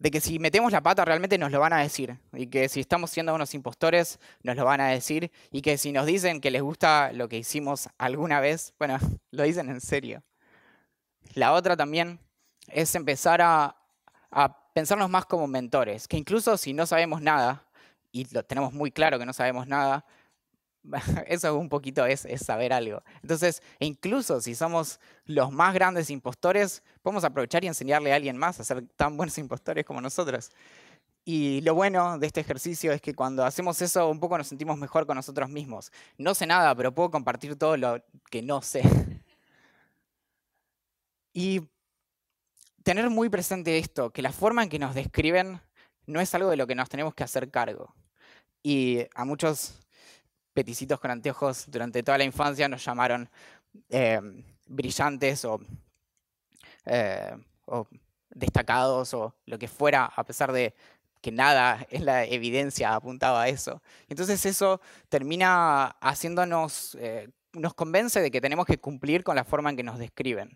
de 0.00 0.10
que 0.10 0.20
si 0.20 0.38
metemos 0.38 0.72
la 0.72 0.80
pata 0.80 1.04
realmente 1.04 1.36
nos 1.36 1.52
lo 1.52 1.60
van 1.60 1.74
a 1.74 1.80
decir, 1.82 2.18
y 2.32 2.46
que 2.46 2.70
si 2.70 2.80
estamos 2.80 3.10
siendo 3.10 3.34
unos 3.34 3.54
impostores 3.54 4.18
nos 4.42 4.56
lo 4.56 4.64
van 4.64 4.80
a 4.80 4.88
decir, 4.88 5.30
y 5.52 5.60
que 5.60 5.76
si 5.76 5.92
nos 5.92 6.06
dicen 6.06 6.40
que 6.40 6.50
les 6.50 6.62
gusta 6.62 7.12
lo 7.12 7.28
que 7.28 7.36
hicimos 7.36 7.88
alguna 7.98 8.40
vez, 8.40 8.72
bueno, 8.78 8.98
lo 9.30 9.42
dicen 9.42 9.68
en 9.68 9.80
serio. 9.80 10.22
La 11.34 11.52
otra 11.52 11.76
también 11.76 12.18
es 12.68 12.94
empezar 12.94 13.42
a, 13.42 13.76
a 14.30 14.72
pensarnos 14.72 15.10
más 15.10 15.26
como 15.26 15.46
mentores, 15.46 16.08
que 16.08 16.16
incluso 16.16 16.56
si 16.56 16.72
no 16.72 16.86
sabemos 16.86 17.20
nada, 17.20 17.66
y 18.10 18.26
lo 18.32 18.42
tenemos 18.42 18.72
muy 18.72 18.90
claro 18.90 19.18
que 19.18 19.26
no 19.26 19.34
sabemos 19.34 19.66
nada, 19.66 20.06
Eso 21.26 21.56
un 21.58 21.68
poquito 21.68 22.04
es, 22.06 22.26
saber 22.36 22.72
algo. 22.72 23.02
Entonces, 23.22 23.62
incluso 23.78 24.40
si 24.40 24.54
somos 24.54 25.00
los 25.24 25.52
más 25.52 25.74
grandes 25.74 26.10
impostores, 26.10 26.82
podemos 27.02 27.24
aprovechar 27.24 27.64
y 27.64 27.68
enseñarle 27.68 28.12
a 28.12 28.16
alguien 28.16 28.36
más 28.36 28.60
a 28.60 28.64
ser 28.64 28.86
tan 28.96 29.16
buenos 29.16 29.36
impostores 29.38 29.84
como 29.84 30.00
nosotros. 30.00 30.50
Y 31.24 31.60
lo 31.60 31.74
bueno 31.74 32.18
de 32.18 32.26
este 32.26 32.40
ejercicio 32.40 32.92
es 32.92 33.00
que 33.00 33.14
cuando 33.14 33.44
hacemos 33.44 33.80
eso, 33.82 34.08
un 34.08 34.20
poco 34.20 34.38
nos 34.38 34.48
sentimos 34.48 34.78
mejor 34.78 35.06
con 35.06 35.16
nosotros 35.16 35.50
mismos. 35.50 35.92
No 36.16 36.34
sé 36.34 36.46
nada, 36.46 36.74
pero 36.74 36.94
puedo 36.94 37.10
compartir 37.10 37.56
todo 37.56 37.76
lo 37.76 38.02
que 38.30 38.42
no 38.42 38.62
sé. 38.62 38.82
Y 41.32 41.60
tener 42.82 43.08
muy 43.08 43.28
presente 43.28 43.78
esto, 43.78 44.10
que 44.10 44.20
la 44.20 44.32
forma 44.32 44.64
en 44.64 44.68
que 44.68 44.80
nos 44.80 44.96
describen 44.96 45.60
no 46.06 46.20
es 46.20 46.34
algo 46.34 46.50
de 46.50 46.56
lo 46.56 46.66
que 46.66 46.74
nos 46.74 46.88
tenemos 46.88 47.14
que 47.14 47.22
hacer 47.22 47.52
cargo. 47.52 47.94
Y 48.64 49.06
a 49.14 49.24
muchos 49.24 49.80
peticitos 50.60 51.00
con 51.00 51.10
anteojos 51.10 51.64
durante 51.68 52.02
toda 52.02 52.18
la 52.18 52.24
infancia 52.24 52.68
nos 52.68 52.84
llamaron 52.84 53.30
eh, 53.88 54.20
brillantes 54.66 55.46
eh, 56.84 57.36
o, 57.64 57.88
destacados 58.28 59.14
o 59.14 59.34
lo 59.46 59.58
que 59.58 59.68
fuera, 59.68 60.04
a 60.04 60.22
pesar 60.22 60.52
de 60.52 60.74
que 61.22 61.32
nada 61.32 61.86
en 61.88 62.04
la 62.04 62.26
evidencia 62.26 62.94
apuntaba 62.94 63.40
a 63.42 63.48
eso. 63.48 63.80
Entonces 64.06 64.44
eso 64.44 64.82
termina 65.08 65.96
haciéndonos, 66.02 66.94
eh, 67.00 67.30
nos 67.54 67.72
convence 67.72 68.20
de 68.20 68.30
que 68.30 68.42
tenemos 68.42 68.66
que 68.66 68.78
cumplir 68.78 69.24
con 69.24 69.36
la 69.36 69.44
forma 69.44 69.70
en 69.70 69.76
que 69.78 69.82
nos 69.82 69.98
describen. 69.98 70.52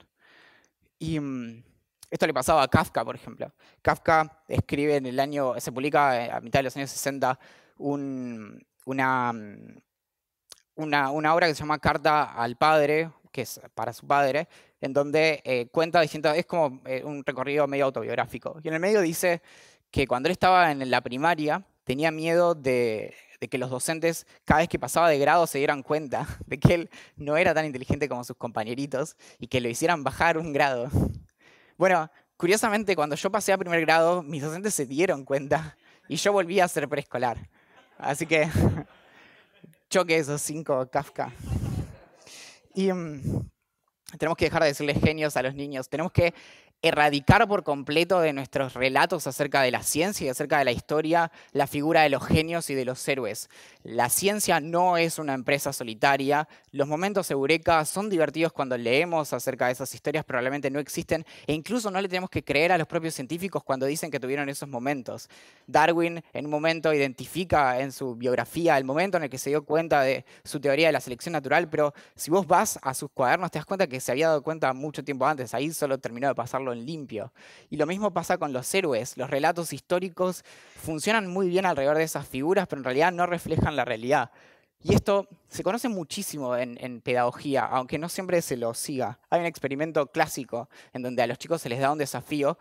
Y 0.98 1.18
mm, 1.18 1.64
esto 2.10 2.26
le 2.26 2.34
pasaba 2.34 2.62
a 2.62 2.68
Kafka, 2.68 3.02
por 3.06 3.14
ejemplo. 3.14 3.50
Kafka 3.80 4.42
escribe 4.48 4.96
en 4.96 5.06
el 5.06 5.18
año, 5.18 5.58
se 5.58 5.72
publica 5.72 6.36
a 6.36 6.40
mitad 6.42 6.58
de 6.58 6.64
los 6.64 6.76
años 6.76 6.90
60 6.90 7.38
una, 7.78 9.32
mm, 9.32 9.78
una, 10.76 11.10
obra 11.10 11.46
que 11.46 11.54
se 11.54 11.60
llama 11.60 11.78
Carta 11.78 12.24
al 12.24 12.56
Padre, 12.56 13.10
que 13.32 13.42
es 13.42 13.60
para 13.74 13.92
su 13.92 14.06
padre, 14.06 14.48
en 14.80 14.92
donde 14.92 15.42
eh, 15.44 15.66
cuenta 15.70 16.00
distintas, 16.00 16.36
es 16.36 16.46
como 16.46 16.80
eh, 16.86 17.02
un 17.04 17.24
recorrido 17.24 17.66
medio 17.66 17.86
autobiográfico. 17.86 18.60
Y 18.62 18.68
en 18.68 18.74
el 18.74 18.80
medio 18.80 19.00
dice 19.00 19.42
que 19.90 20.06
cuando 20.06 20.28
él 20.28 20.32
estaba 20.32 20.70
en 20.70 20.90
la 20.90 21.00
primaria 21.00 21.64
tenía 21.84 22.10
miedo 22.10 22.54
de, 22.54 23.14
que 23.50 23.58
los 23.58 23.70
docentes 23.70 24.26
cada 24.44 24.60
vez 24.60 24.68
que 24.68 24.78
pasaba 24.78 25.08
de 25.08 25.18
grado 25.18 25.46
se 25.46 25.58
dieran 25.58 25.82
cuenta 25.82 26.26
de 26.46 26.58
que 26.58 26.74
él 26.74 26.90
no 27.16 27.36
era 27.36 27.54
tan 27.54 27.66
inteligente 27.66 28.08
como 28.08 28.24
sus 28.24 28.36
compañeritos 28.36 29.16
y 29.38 29.48
que 29.48 29.60
lo 29.60 29.68
hicieran 29.68 30.04
bajar 30.04 30.38
un 30.38 30.52
grado. 30.52 30.88
Bueno, 31.76 32.08
curiosamente 32.36 32.94
cuando 32.94 33.16
yo 33.16 33.32
pasé 33.32 33.52
a 33.52 33.58
primer 33.58 33.80
grado, 33.80 34.22
mis 34.22 34.40
docentes 34.40 34.74
se 34.74 34.86
dieron 34.86 35.24
cuenta 35.24 35.76
y 36.08 36.14
yo 36.14 36.32
volví 36.32 36.60
a 36.60 36.68
ser 36.68 36.88
preescolar. 36.88 37.50
Así 37.98 38.26
que 38.26 38.48
choque 39.94 40.16
esos 40.16 40.42
cinco 40.42 40.90
Kafka. 40.90 41.32
Y 42.74 42.92
mm, 42.92 43.48
tenemos 44.18 44.36
que 44.36 44.46
dejar 44.46 44.62
de 44.62 44.68
decirles 44.70 44.98
genios 45.00 45.36
a 45.36 45.42
los 45.42 45.54
niños. 45.54 45.88
Tenemos 45.88 46.10
que 46.10 46.34
erradicar 46.84 47.48
por 47.48 47.64
completo 47.64 48.20
de 48.20 48.34
nuestros 48.34 48.74
relatos 48.74 49.26
acerca 49.26 49.62
de 49.62 49.70
la 49.70 49.82
ciencia 49.82 50.26
y 50.26 50.28
acerca 50.28 50.58
de 50.58 50.66
la 50.66 50.72
historia 50.72 51.32
la 51.52 51.66
figura 51.66 52.02
de 52.02 52.10
los 52.10 52.22
genios 52.22 52.68
y 52.68 52.74
de 52.74 52.84
los 52.84 53.08
héroes. 53.08 53.48
La 53.84 54.10
ciencia 54.10 54.60
no 54.60 54.98
es 54.98 55.18
una 55.18 55.32
empresa 55.32 55.72
solitaria. 55.72 56.46
Los 56.72 56.86
momentos 56.86 57.30
eureka 57.30 57.82
son 57.86 58.10
divertidos 58.10 58.52
cuando 58.52 58.76
leemos 58.76 59.32
acerca 59.32 59.66
de 59.66 59.72
esas 59.72 59.94
historias, 59.94 60.26
probablemente 60.26 60.70
no 60.70 60.78
existen 60.78 61.24
e 61.46 61.54
incluso 61.54 61.90
no 61.90 62.02
le 62.02 62.08
tenemos 62.08 62.28
que 62.28 62.44
creer 62.44 62.70
a 62.70 62.76
los 62.76 62.86
propios 62.86 63.14
científicos 63.14 63.64
cuando 63.64 63.86
dicen 63.86 64.10
que 64.10 64.20
tuvieron 64.20 64.50
esos 64.50 64.68
momentos. 64.68 65.30
Darwin 65.66 66.22
en 66.34 66.44
un 66.44 66.50
momento 66.50 66.92
identifica 66.92 67.80
en 67.80 67.92
su 67.92 68.14
biografía 68.14 68.76
el 68.76 68.84
momento 68.84 69.16
en 69.16 69.22
el 69.22 69.30
que 69.30 69.38
se 69.38 69.48
dio 69.48 69.64
cuenta 69.64 70.02
de 70.02 70.26
su 70.44 70.60
teoría 70.60 70.88
de 70.88 70.92
la 70.92 71.00
selección 71.00 71.32
natural, 71.32 71.70
pero 71.70 71.94
si 72.14 72.30
vos 72.30 72.46
vas 72.46 72.78
a 72.82 72.92
sus 72.92 73.10
cuadernos 73.10 73.50
te 73.50 73.58
das 73.58 73.64
cuenta 73.64 73.86
que 73.86 74.00
se 74.00 74.12
había 74.12 74.28
dado 74.28 74.42
cuenta 74.42 74.74
mucho 74.74 75.02
tiempo 75.02 75.26
antes, 75.26 75.54
ahí 75.54 75.72
solo 75.72 75.96
terminó 75.96 76.28
de 76.28 76.34
pasarlo 76.34 76.73
limpio. 76.78 77.32
Y 77.70 77.76
lo 77.76 77.86
mismo 77.86 78.12
pasa 78.12 78.38
con 78.38 78.52
los 78.52 78.74
héroes. 78.74 79.16
Los 79.16 79.30
relatos 79.30 79.72
históricos 79.72 80.44
funcionan 80.76 81.26
muy 81.26 81.48
bien 81.48 81.66
alrededor 81.66 81.98
de 81.98 82.04
esas 82.04 82.26
figuras, 82.26 82.66
pero 82.66 82.80
en 82.80 82.84
realidad 82.84 83.12
no 83.12 83.26
reflejan 83.26 83.76
la 83.76 83.84
realidad. 83.84 84.30
Y 84.84 84.94
esto 84.94 85.26
se 85.48 85.62
conoce 85.62 85.88
muchísimo 85.88 86.54
en, 86.56 87.00
pedagogía, 87.00 87.64
aunque 87.64 87.98
no 87.98 88.10
siempre 88.10 88.42
se 88.42 88.58
lo 88.58 88.74
siga. 88.74 89.18
Hay 89.30 89.40
un 89.40 89.46
experimento 89.46 90.06
clásico 90.08 90.68
en 90.92 91.00
donde 91.00 91.22
a 91.22 91.26
los 91.26 91.38
chicos 91.38 91.62
se 91.62 91.70
les 91.70 91.80
da 91.80 91.90
un 91.90 91.96
desafío 91.96 92.58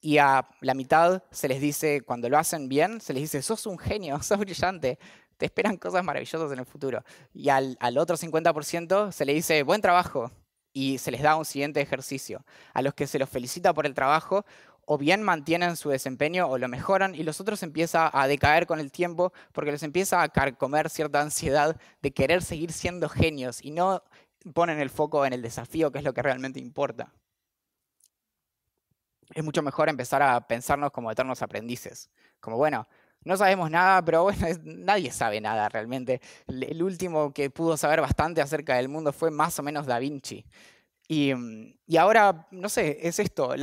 y 0.00 0.18
a 0.18 0.46
la 0.60 0.74
mitad 0.74 1.24
se 1.32 1.48
les 1.48 1.60
dice, 1.60 2.02
cuando 2.02 2.28
lo 2.28 2.38
hacen 2.38 2.68
bien, 2.68 3.00
se 3.00 3.12
les 3.12 3.22
dice, 3.24 3.42
sos 3.42 3.66
un 3.66 3.76
genio, 3.76 4.18
sos 4.22 4.38
brillante, 4.38 5.00
te 5.36 5.46
esperan 5.46 5.76
cosas 5.76 6.04
maravillosas 6.04 6.52
en 6.52 6.60
el 6.60 6.66
futuro. 6.66 7.02
Y 7.32 7.48
al, 7.48 7.76
al 7.80 7.98
otro 7.98 8.16
50% 8.16 9.10
se 9.10 9.24
le 9.24 9.34
dice, 9.34 9.64
buen 9.64 9.80
trabajo, 9.80 10.30
y 10.74 10.98
se 10.98 11.10
les 11.10 11.22
da 11.22 11.36
un 11.36 11.46
siguiente 11.46 11.80
ejercicio. 11.80 12.44
A 12.74 12.82
los 12.82 12.92
que 12.92 13.06
se 13.06 13.18
los 13.18 13.30
felicita 13.30 13.72
por 13.72 13.86
el 13.86 13.94
trabajo, 13.94 14.44
o 14.84 14.98
bien 14.98 15.22
mantienen 15.22 15.76
su 15.76 15.88
desempeño 15.88 16.46
o 16.46 16.58
lo 16.58 16.68
mejoran, 16.68 17.14
y 17.14 17.22
los 17.22 17.40
otros 17.40 17.62
empieza 17.62 18.10
a 18.12 18.26
decaer 18.26 18.66
con 18.66 18.80
el 18.80 18.92
tiempo 18.92 19.32
porque 19.52 19.72
les 19.72 19.82
empieza 19.82 20.20
a 20.20 20.28
carcomer 20.28 20.90
cierta 20.90 21.22
ansiedad 21.22 21.80
de 22.02 22.12
querer 22.12 22.42
seguir 22.42 22.72
siendo 22.72 23.08
genios 23.08 23.64
y 23.64 23.70
no 23.70 24.02
ponen 24.52 24.78
el 24.80 24.90
foco 24.90 25.24
en 25.24 25.32
el 25.32 25.40
desafío, 25.40 25.90
que 25.90 25.98
es 25.98 26.04
lo 26.04 26.12
que 26.12 26.20
realmente 26.20 26.60
importa. 26.60 27.14
Es 29.32 29.42
mucho 29.42 29.62
mejor 29.62 29.88
empezar 29.88 30.22
a 30.22 30.46
pensarnos 30.46 30.90
como 30.90 31.10
eternos 31.10 31.40
aprendices. 31.40 32.10
Como, 32.40 32.58
bueno, 32.58 32.86
no 33.24 33.36
sabemos 33.36 33.70
nada, 33.70 34.04
pero 34.04 34.24
bueno, 34.24 34.46
nadie 34.64 35.10
sabe 35.10 35.40
nada 35.40 35.68
realmente. 35.68 36.20
El 36.46 36.82
último 36.82 37.32
que 37.32 37.50
pudo 37.50 37.76
saber 37.76 38.00
bastante 38.00 38.40
acerca 38.40 38.76
del 38.76 38.88
mundo 38.88 39.12
fue 39.12 39.30
más 39.30 39.58
o 39.58 39.62
menos 39.62 39.86
Da 39.86 39.98
Vinci. 39.98 40.44
Y, 41.06 41.34
mm, 41.34 41.74
ahora, 41.98 42.46
no 42.50 42.68
sé, 42.68 42.98
es 43.02 43.18
esto, 43.18 43.54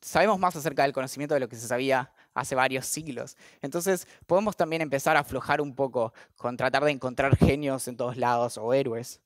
sabemos 0.00 0.38
más 0.38 0.56
acerca 0.56 0.82
del 0.82 0.92
conocimiento 0.92 1.34
de 1.34 1.40
lo 1.40 1.48
que 1.48 1.56
se 1.56 1.68
sabía 1.68 2.10
hace 2.34 2.54
varios 2.54 2.86
siglos. 2.86 3.36
Entonces, 3.60 4.06
podemos 4.26 4.56
también 4.56 4.82
empezar 4.82 5.16
a 5.16 5.20
aflojar 5.20 5.60
un 5.60 5.74
poco 5.74 6.12
con 6.36 6.56
tratar 6.56 6.84
de 6.84 6.92
encontrar 6.92 7.36
genios 7.36 7.88
en 7.88 7.96
todos 7.96 8.16
lados 8.16 8.56
o 8.58 8.72
héroes. 8.72 9.20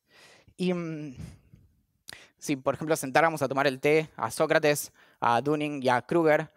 Y 0.56 0.74
mm, 0.74 1.14
si, 2.38 2.56
por 2.56 2.74
ejemplo, 2.74 2.96
sentáramos 2.96 3.42
a 3.42 3.48
tomar 3.48 3.66
el 3.66 3.80
té 3.80 4.10
a 4.16 4.30
Sócrates, 4.30 4.92
a 5.20 5.40
Dunning 5.40 5.82
y 5.82 5.88
a 5.88 6.02
Kruger, 6.02 6.50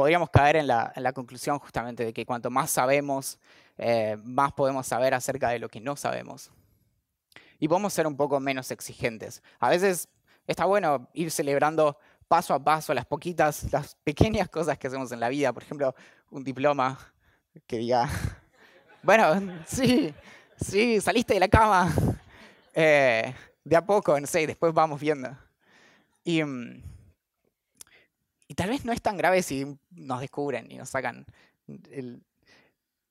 podríamos 0.00 0.30
caer 0.30 0.56
en 0.56 0.66
la, 0.66 1.12
conclusión 1.12 1.58
justamente 1.58 2.06
de 2.06 2.14
que 2.14 2.24
cuanto 2.24 2.48
más 2.48 2.70
sabemos, 2.70 3.38
eh, 3.76 4.16
más 4.24 4.50
podemos 4.50 4.86
saber 4.86 5.12
acerca 5.12 5.50
de 5.50 5.58
lo 5.58 5.68
que 5.68 5.78
no 5.78 5.94
sabemos. 5.94 6.50
Y 7.58 7.68
podemos 7.68 7.92
ser 7.92 8.06
un 8.06 8.16
poco 8.16 8.40
menos 8.40 8.70
exigentes. 8.70 9.42
A 9.58 9.68
veces 9.68 10.08
está 10.46 10.64
bueno 10.64 11.06
ir 11.12 11.30
celebrando 11.30 11.98
paso 12.28 12.54
a 12.54 12.64
paso 12.64 12.94
las 12.94 13.04
poquitas, 13.04 13.70
las 13.70 13.94
pequeñas 13.96 14.48
cosas 14.48 14.78
que 14.78 14.86
hacemos 14.86 15.12
en 15.12 15.20
la 15.20 15.28
vida. 15.28 15.52
Por 15.52 15.64
ejemplo, 15.64 15.94
un 16.30 16.44
diploma 16.44 16.98
que 17.66 17.76
diga, 17.76 18.08
bueno, 19.02 19.62
sí, 19.66 20.14
sí, 20.56 20.98
saliste 21.02 21.34
de 21.34 21.40
la 21.40 21.48
cama. 21.48 21.92
Eh, 22.72 23.34
de 23.62 23.76
a 23.76 23.84
poco, 23.84 24.18
no 24.18 24.26
sé, 24.26 24.46
después 24.46 24.72
vamos 24.72 24.98
viendo. 24.98 25.36
Y, 26.24 26.42
mm, 26.42 26.82
y 28.50 28.54
tal 28.54 28.68
vez 28.68 28.84
no 28.84 28.90
es 28.90 29.00
tan 29.00 29.16
grave 29.16 29.42
si 29.42 29.64
nos 29.92 30.20
descubren 30.20 30.72
y 30.72 30.76
nos 30.76 30.90
sacan 30.90 31.24
el, 31.92 32.20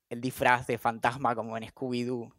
disfraz 0.09 0.67
de 0.67 0.77
fantasma 0.77 1.33
como 1.33 1.55
en 1.55 1.63
Scooby-Doo. 1.63 2.29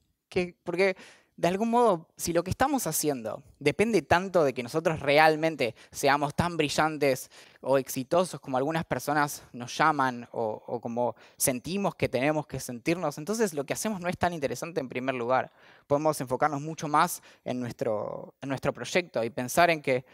Porque 0.62 0.94
de 1.34 1.48
algún 1.48 1.70
modo, 1.70 2.08
si 2.18 2.34
lo 2.34 2.44
que 2.44 2.50
estamos 2.50 2.86
haciendo 2.86 3.42
depende 3.58 4.02
tanto 4.02 4.44
de 4.44 4.52
que 4.52 4.62
nosotros 4.62 5.00
realmente 5.00 5.74
seamos 5.90 6.34
tan 6.34 6.58
brillantes 6.58 7.30
o 7.62 7.78
exitosos 7.78 8.38
como 8.38 8.58
algunas 8.58 8.84
personas 8.84 9.44
nos 9.54 9.74
llaman 9.78 10.28
o, 10.32 10.62
o, 10.66 10.78
como 10.78 11.16
sentimos 11.38 11.94
que 11.94 12.10
tenemos 12.10 12.46
que 12.46 12.60
sentirnos, 12.60 13.16
entonces 13.16 13.54
lo 13.54 13.64
que 13.64 13.72
hacemos 13.72 14.02
no 14.02 14.10
es 14.10 14.18
tan 14.18 14.34
interesante 14.34 14.78
en 14.78 14.90
primer 14.90 15.14
lugar. 15.14 15.50
Podemos 15.86 16.20
enfocarnos 16.20 16.60
mucho 16.60 16.86
más 16.86 17.22
en 17.46 17.60
nuestro, 17.60 18.34
en 18.42 18.50
nuestro 18.50 18.74
proyecto 18.74 19.24
y 19.24 19.30
pensar 19.30 19.70
en 19.70 19.80
que 19.80 20.04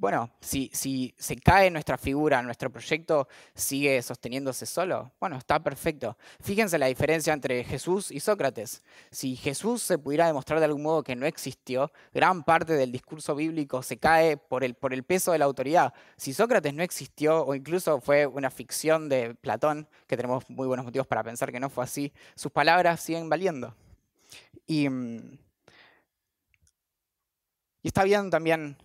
bueno, 0.00 0.30
si, 0.40 0.70
si, 0.72 1.14
se 1.18 1.36
cae 1.36 1.70
nuestra 1.70 1.98
figura, 1.98 2.40
nuestro 2.40 2.70
proyecto 2.70 3.28
sigue 3.54 4.00
sosteniéndose 4.00 4.64
solo, 4.64 5.12
bueno, 5.20 5.36
está 5.36 5.62
perfecto. 5.62 6.16
Fíjense 6.40 6.78
la 6.78 6.86
diferencia 6.86 7.34
entre 7.34 7.62
Jesús 7.64 8.10
y 8.10 8.18
Sócrates. 8.18 8.82
Si 9.10 9.36
Jesús 9.36 9.82
se 9.82 9.98
pudiera 9.98 10.26
demostrar 10.26 10.58
de 10.58 10.64
algún 10.64 10.84
modo 10.84 11.02
que 11.02 11.14
no 11.14 11.26
existió, 11.26 11.92
gran 12.14 12.44
parte 12.44 12.72
del 12.72 12.90
discurso 12.90 13.34
bíblico 13.34 13.82
se 13.82 13.98
cae 13.98 14.38
por 14.38 14.64
el, 14.64 14.72
por 14.72 14.94
el 14.94 15.04
peso 15.04 15.32
de 15.32 15.38
la 15.38 15.44
autoridad. 15.44 15.92
Si 16.16 16.32
Sócrates 16.32 16.72
no 16.72 16.82
existió 16.82 17.44
o 17.44 17.54
incluso 17.54 18.00
fue 18.00 18.26
una 18.26 18.48
ficción 18.50 19.10
de 19.10 19.34
Platón, 19.34 19.86
que 20.06 20.16
tenemos 20.16 20.48
muy 20.48 20.66
buenos 20.66 20.86
motivos 20.86 21.08
para 21.08 21.22
pensar 21.22 21.52
que 21.52 21.60
no 21.60 21.68
fue 21.68 21.84
así, 21.84 22.10
sus 22.34 22.50
palabras 22.50 23.02
siguen 23.02 23.28
valiendo. 23.28 23.74
Y, 24.66 24.88
mm, 24.88 25.38
y 27.82 27.88
está 27.88 28.02
bien 28.04 28.30
también 28.30 28.78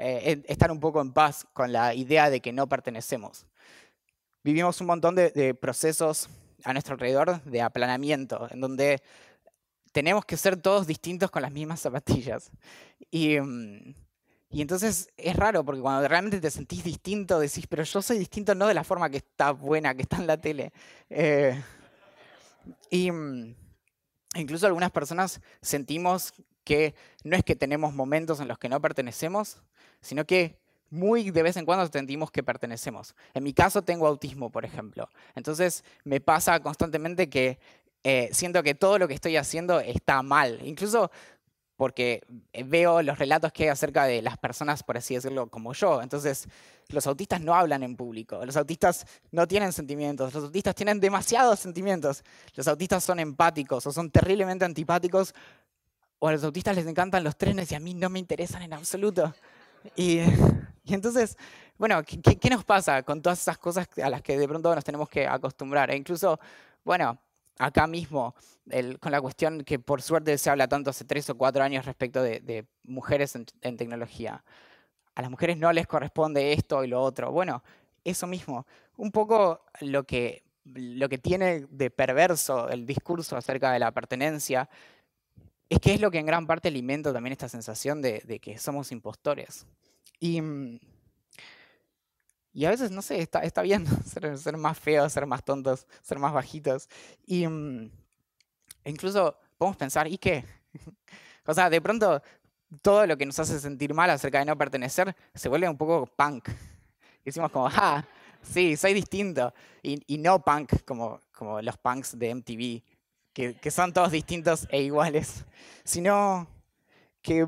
eh, 0.00 0.42
estar 0.46 0.70
un 0.70 0.80
poco 0.80 1.00
en 1.00 1.12
paz 1.12 1.46
con 1.52 1.72
la 1.72 1.94
idea 1.94 2.30
de 2.30 2.40
que 2.40 2.52
no 2.52 2.68
pertenecemos. 2.68 3.46
Vivimos 4.44 4.80
un 4.80 4.86
montón 4.86 5.14
de, 5.14 5.54
procesos 5.54 6.28
a 6.64 6.72
nuestro 6.72 6.94
alrededor 6.94 7.42
de 7.42 7.60
aplanamiento, 7.60 8.48
en 8.50 8.60
donde 8.60 9.02
tenemos 9.92 10.24
que 10.24 10.36
ser 10.36 10.56
todos 10.56 10.86
distintos 10.86 11.30
con 11.30 11.42
las 11.42 11.52
mismas 11.52 11.80
zapatillas. 11.80 12.50
Y, 13.10 13.40
mm, 13.40 13.94
y, 14.50 14.62
entonces 14.62 15.08
es 15.16 15.36
raro, 15.36 15.64
porque 15.64 15.80
cuando 15.80 16.06
realmente 16.06 16.40
te 16.40 16.50
sentís 16.50 16.84
distinto, 16.84 17.38
decís, 17.40 17.66
pero 17.66 17.82
yo 17.82 18.00
soy 18.00 18.18
distinto 18.18 18.54
no 18.54 18.66
de 18.66 18.74
la 18.74 18.84
forma 18.84 19.10
que 19.10 19.18
está 19.18 19.50
buena, 19.50 19.94
que 19.94 20.02
está 20.02 20.16
en 20.16 20.26
la 20.26 20.40
tele. 20.40 20.72
Eh, 21.10 21.60
y 22.90 23.10
mm, 23.10 23.54
incluso 24.36 24.66
algunas 24.66 24.90
personas 24.90 25.40
sentimos 25.60 26.32
que 26.64 26.94
no 27.24 27.36
es 27.36 27.44
que 27.44 27.56
tenemos 27.56 27.94
momentos 27.94 28.40
en 28.40 28.48
los 28.48 28.58
que 28.58 28.68
no 28.68 28.80
pertenecemos, 28.80 29.62
sino 30.00 30.24
que 30.24 30.58
muy 30.90 31.30
de 31.30 31.42
vez 31.42 31.56
en 31.56 31.66
cuando 31.66 31.86
sentimos 31.86 32.30
que 32.30 32.42
pertenecemos. 32.42 33.14
En 33.34 33.44
mi 33.44 33.52
caso 33.52 33.82
tengo 33.82 34.06
autismo, 34.06 34.50
por 34.50 34.64
ejemplo. 34.64 35.08
Entonces 35.34 35.84
me 36.04 36.20
pasa 36.20 36.60
constantemente 36.60 37.28
que 37.28 37.58
eh, 38.04 38.30
siento 38.32 38.62
que 38.62 38.74
todo 38.74 38.98
lo 38.98 39.06
que 39.06 39.14
estoy 39.14 39.36
haciendo 39.36 39.80
está 39.80 40.22
mal. 40.22 40.60
Incluso 40.64 41.10
porque 41.78 42.22
veo 42.64 43.02
los 43.02 43.18
relatos 43.18 43.52
que 43.52 43.62
hay 43.62 43.68
acerca 43.68 44.04
de 44.04 44.20
las 44.20 44.36
personas, 44.36 44.82
por 44.82 44.96
así 44.96 45.14
decirlo, 45.14 45.48
como 45.48 45.74
yo. 45.74 46.02
Entonces, 46.02 46.48
los 46.88 47.06
autistas 47.06 47.40
no 47.40 47.54
hablan 47.54 47.84
en 47.84 47.94
público, 47.94 48.44
los 48.44 48.56
autistas 48.56 49.06
no 49.30 49.46
tienen 49.46 49.72
sentimientos, 49.72 50.34
los 50.34 50.42
autistas 50.42 50.74
tienen 50.74 50.98
demasiados 50.98 51.60
sentimientos, 51.60 52.24
los 52.56 52.66
autistas 52.66 53.04
son 53.04 53.20
empáticos 53.20 53.86
o 53.86 53.92
son 53.92 54.10
terriblemente 54.10 54.64
antipáticos, 54.64 55.36
o 56.18 56.26
a 56.26 56.32
los 56.32 56.42
autistas 56.42 56.74
les 56.74 56.86
encantan 56.86 57.22
los 57.22 57.36
trenes 57.36 57.70
y 57.70 57.76
a 57.76 57.80
mí 57.80 57.94
no 57.94 58.08
me 58.08 58.18
interesan 58.18 58.62
en 58.62 58.72
absoluto. 58.72 59.32
Y, 59.96 60.20
entonces, 60.94 61.36
bueno, 61.76 62.02
¿qué, 62.02 62.50
nos 62.50 62.64
pasa 62.64 63.02
con 63.02 63.20
todas 63.20 63.40
esas 63.40 63.58
cosas 63.58 63.86
a 64.02 64.08
las 64.08 64.22
que 64.22 64.38
de 64.38 64.48
pronto 64.48 64.74
nos 64.74 64.84
tenemos 64.84 65.08
que 65.08 65.26
acostumbrar? 65.26 65.90
E 65.90 65.96
incluso, 65.96 66.40
bueno, 66.82 67.18
acá 67.58 67.86
mismo, 67.86 68.34
con 69.00 69.12
la 69.12 69.20
cuestión 69.20 69.64
que 69.64 69.78
por 69.78 70.00
suerte 70.00 70.38
se 70.38 70.48
habla 70.48 70.66
tanto 70.66 70.90
hace 70.90 71.04
tres 71.04 71.28
o 71.28 71.36
cuatro 71.36 71.62
años 71.62 71.84
respecto 71.84 72.22
de, 72.22 72.64
mujeres 72.84 73.36
en, 73.36 73.76
tecnología. 73.76 74.42
A 75.14 75.22
las 75.22 75.30
mujeres 75.30 75.58
no 75.58 75.72
les 75.72 75.86
corresponde 75.86 76.52
esto 76.52 76.84
y 76.84 76.88
lo 76.88 77.02
otro. 77.02 77.32
Bueno, 77.32 77.62
eso 78.04 78.26
mismo. 78.26 78.66
Un 78.96 79.10
poco 79.10 79.64
lo 79.80 80.04
que, 80.04 80.42
lo 80.64 81.08
que 81.08 81.18
tiene 81.18 81.66
de 81.70 81.90
perverso 81.90 82.68
el 82.68 82.86
discurso 82.86 83.36
acerca 83.36 83.72
de 83.72 83.78
la 83.78 83.90
pertenencia 83.90 84.68
es 85.68 85.80
que 85.80 85.94
es 85.94 86.00
lo 86.00 86.10
que 86.10 86.18
en 86.18 86.26
gran 86.26 86.46
parte 86.46 86.68
alimenta 86.68 87.12
también 87.12 87.32
esta 87.32 87.48
sensación 87.48 88.00
de, 88.00 88.40
que 88.40 88.58
somos 88.58 88.90
impostores. 88.90 89.66
Y, 90.18 90.40
y, 92.52 92.64
a 92.64 92.70
veces, 92.70 92.90
no 92.90 93.02
sé, 93.02 93.20
está, 93.20 93.42
está 93.42 93.62
bien 93.62 93.86
ser, 94.06 94.56
más 94.56 94.78
feos, 94.78 95.12
ser 95.12 95.26
más 95.26 95.44
tontos, 95.44 95.86
ser 96.02 96.18
más 96.18 96.32
bajitos. 96.32 96.88
Y 97.26 97.44
e 97.44 98.90
incluso 98.90 99.36
podemos 99.58 99.76
pensar, 99.76 100.08
¿y 100.08 100.16
qué? 100.16 100.44
o 101.46 101.52
sea, 101.52 101.68
de 101.68 101.80
pronto 101.80 102.22
todo 102.82 103.06
lo 103.06 103.16
que 103.16 103.26
nos 103.26 103.38
hace 103.38 103.58
sentir 103.60 103.92
mal 103.94 104.10
acerca 104.10 104.38
de 104.38 104.44
no 104.44 104.56
pertenecer 104.56 105.14
se 105.34 105.48
vuelve 105.48 105.68
un 105.68 105.76
poco 105.76 106.06
punk. 106.06 106.48
decimos 107.24 107.50
como, 107.50 107.68
ah, 107.68 108.06
sí, 108.40 108.74
soy 108.76 108.94
distinto. 108.94 109.52
Y, 109.82 110.02
y 110.06 110.16
no 110.16 110.42
punk 110.42 110.82
como, 110.86 111.20
como 111.30 111.60
los 111.60 111.76
punks 111.76 112.18
de 112.18 112.34
MTV 112.34 112.97
que, 113.60 113.70
son 113.70 113.92
todos 113.92 114.10
distintos 114.10 114.66
e 114.70 114.82
iguales, 114.82 115.44
sino 115.84 116.48
que, 117.22 117.46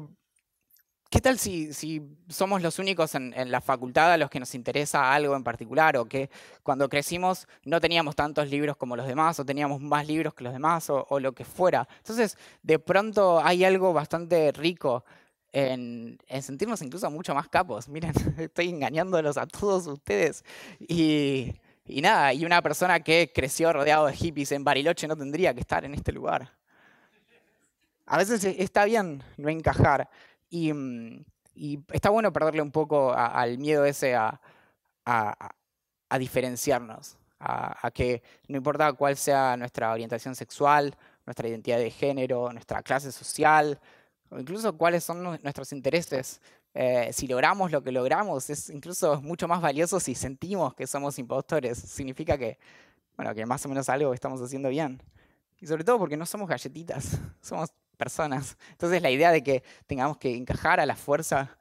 ¿qué 1.11 1.20
tal 1.20 1.37
si, 1.37 1.74
si 1.74 2.00
somos 2.29 2.62
los 2.62 2.79
únicos 2.79 3.16
en, 3.16 3.50
la 3.50 3.61
facultad 3.61 4.12
a 4.12 4.16
los 4.16 4.31
que 4.31 4.38
nos 4.38 4.55
interesa 4.55 5.12
algo 5.12 5.35
en 5.35 5.42
particular 5.42 5.96
o 5.96 6.07
que 6.07 6.31
cuando 6.62 6.88
crecimos 6.88 7.48
no 7.64 7.81
teníamos 7.81 8.14
tantos 8.14 8.48
libros 8.48 8.76
como 8.76 8.94
los 8.94 9.07
demás 9.07 9.40
o 9.40 9.44
teníamos 9.44 9.81
más 9.81 10.07
libros 10.07 10.33
que 10.33 10.44
los 10.44 10.53
demás 10.53 10.88
o, 10.90 11.18
lo 11.18 11.33
que 11.33 11.44
fuera? 11.44 11.88
Entonces, 11.98 12.38
de 12.62 12.79
pronto 12.79 13.40
hay 13.42 13.64
algo 13.64 13.92
bastante 13.92 14.53
rico 14.53 15.05
en, 15.50 16.18
en, 16.29 16.42
sentirnos 16.42 16.81
incluso 16.83 17.11
mucho 17.11 17.35
más 17.35 17.48
capos. 17.48 17.88
Miren, 17.88 18.12
estoy 18.38 18.68
engañándolos 18.68 19.37
a 19.37 19.46
todos 19.48 19.88
ustedes. 19.88 20.44
Y, 20.79 21.53
y 21.90 22.00
nada, 22.00 22.33
y 22.33 22.44
una 22.44 22.62
persona 22.62 23.00
que 23.00 23.33
creció 23.35 23.72
rodeado 23.72 24.07
de 24.07 24.14
hippies 24.14 24.53
en 24.53 24.64
Bariloche 24.64 25.09
no 25.09 25.16
tendría 25.16 25.53
que 25.53 25.61
estar 25.61 25.85
en 25.85 25.94
este 25.94 26.12
lugar. 26.12 26.53
A 28.07 28.16
veces 28.18 28.44
e, 28.44 28.62
está 28.62 28.85
bien 28.85 29.22
no 29.37 29.48
encajar 29.48 30.09
y, 30.48 30.72
mm, 30.72 31.24
está 31.92 32.11
bueno 32.11 32.33
perderle 32.33 32.62
un 32.62 32.70
poco 32.70 33.12
al 33.12 33.59
miedo 33.59 33.85
ese 33.85 34.14
a, 34.14 34.40
diferenciarnos, 36.18 37.18
a, 37.38 37.90
que 37.92 38.22
no 38.48 38.57
importa 38.57 38.92
cuál 38.94 39.16
sea 39.16 39.57
nuestra 39.57 39.92
orientación 39.92 40.35
sexual, 40.35 40.96
nuestra 41.26 41.48
identidad 41.48 41.79
de 41.79 41.90
género, 41.90 42.53
nuestra 42.53 42.83
clase 42.83 43.12
social, 43.12 43.79
o 44.31 44.38
incluso 44.38 44.76
cuáles 44.76 45.05
son 45.05 45.22
nuestros 45.22 45.72
intereses, 45.72 46.40
eh, 46.72 47.11
si 47.12 47.26
logramos 47.26 47.72
lo 47.72 47.83
que 47.83 47.90
logramos, 47.90 48.48
es 48.48 48.70
incluso 48.70 49.20
mucho 49.22 49.48
más 49.48 49.61
valioso 49.61 49.98
si 49.98 50.14
sentimos 50.14 50.74
que 50.74 50.87
somos 50.87 51.18
impostores. 51.18 51.78
Significa 51.78 52.38
que, 52.38 52.59
bueno, 53.16 53.35
que 53.35 53.44
más 53.44 53.64
o 53.66 53.68
menos 53.68 53.88
algo 53.88 54.14
estamos 54.14 54.40
haciendo 54.40 54.68
bien. 54.68 55.02
Y 55.59 55.66
sobre 55.66 55.85
todo 55.85 55.98
porque 55.98 56.16
no 56.16 56.26
somos 56.26 56.48
galletitas, 56.48 57.18
somos 57.40 57.72
personas. 57.96 58.56
Entonces 58.70 59.02
la 59.02 59.11
idea 59.11 59.33
de 59.33 59.42
que 59.42 59.62
tengamos 59.87 60.16
que 60.16 60.35
encajar 60.35 60.80
a 60.80 60.87
la 60.87 60.96
fuerza, 60.96 61.59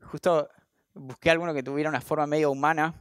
justo 0.00 0.48
busqué 0.94 1.30
alguno 1.30 1.52
que 1.52 1.62
tuviera 1.62 1.90
una 1.90 2.00
forma 2.00 2.26
medio 2.26 2.50
humana. 2.50 2.94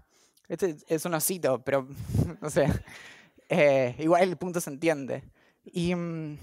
Este 0.47 0.75
es 0.87 1.05
un 1.05 1.13
osito, 1.13 1.63
pero 1.63 1.87
no 2.41 2.49
sé. 2.49 2.67
Eh, 3.47 3.95
igual 3.99 4.23
el 4.23 4.37
punto 4.37 4.59
se 4.59 4.71
entiende. 4.71 5.23
Y, 5.63 5.93
mm, 5.93 6.37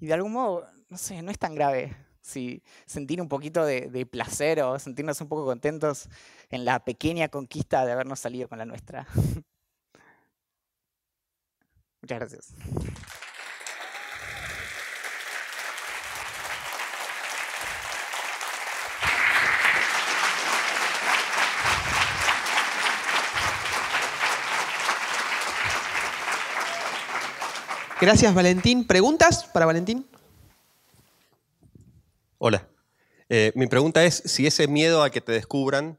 y 0.00 0.06
de 0.06 0.14
algún 0.14 0.32
modo, 0.32 0.66
no 0.88 0.96
sé, 0.96 1.22
no 1.22 1.30
es 1.30 1.38
tan 1.38 1.54
grave 1.54 2.03
si 2.24 2.62
sentir 2.86 3.20
un 3.20 3.28
poquito 3.28 3.64
de, 3.66 4.08
placer 4.10 4.62
o 4.62 4.78
sentirnos 4.78 5.20
un 5.20 5.28
poco 5.28 5.44
contentos 5.44 6.08
en 6.48 6.64
la 6.64 6.82
pequeña 6.82 7.28
conquista 7.28 7.84
de 7.84 7.92
habernos 7.92 8.18
salido 8.18 8.48
con 8.48 8.56
la 8.58 8.64
nuestra. 8.64 9.06
Muchas 12.00 12.18
gracias. 12.18 12.54
Gracias, 28.00 28.34
Valentín. 28.34 28.86
¿Preguntas 28.86 29.44
para 29.44 29.66
Valentín? 29.66 30.06
Hola. 32.46 32.68
Eh, 33.30 33.52
mi 33.54 33.66
pregunta 33.68 34.04
es 34.04 34.16
si 34.26 34.46
ese 34.46 34.68
miedo 34.68 35.02
a 35.02 35.08
que 35.08 35.22
te 35.22 35.32
descubran 35.32 35.98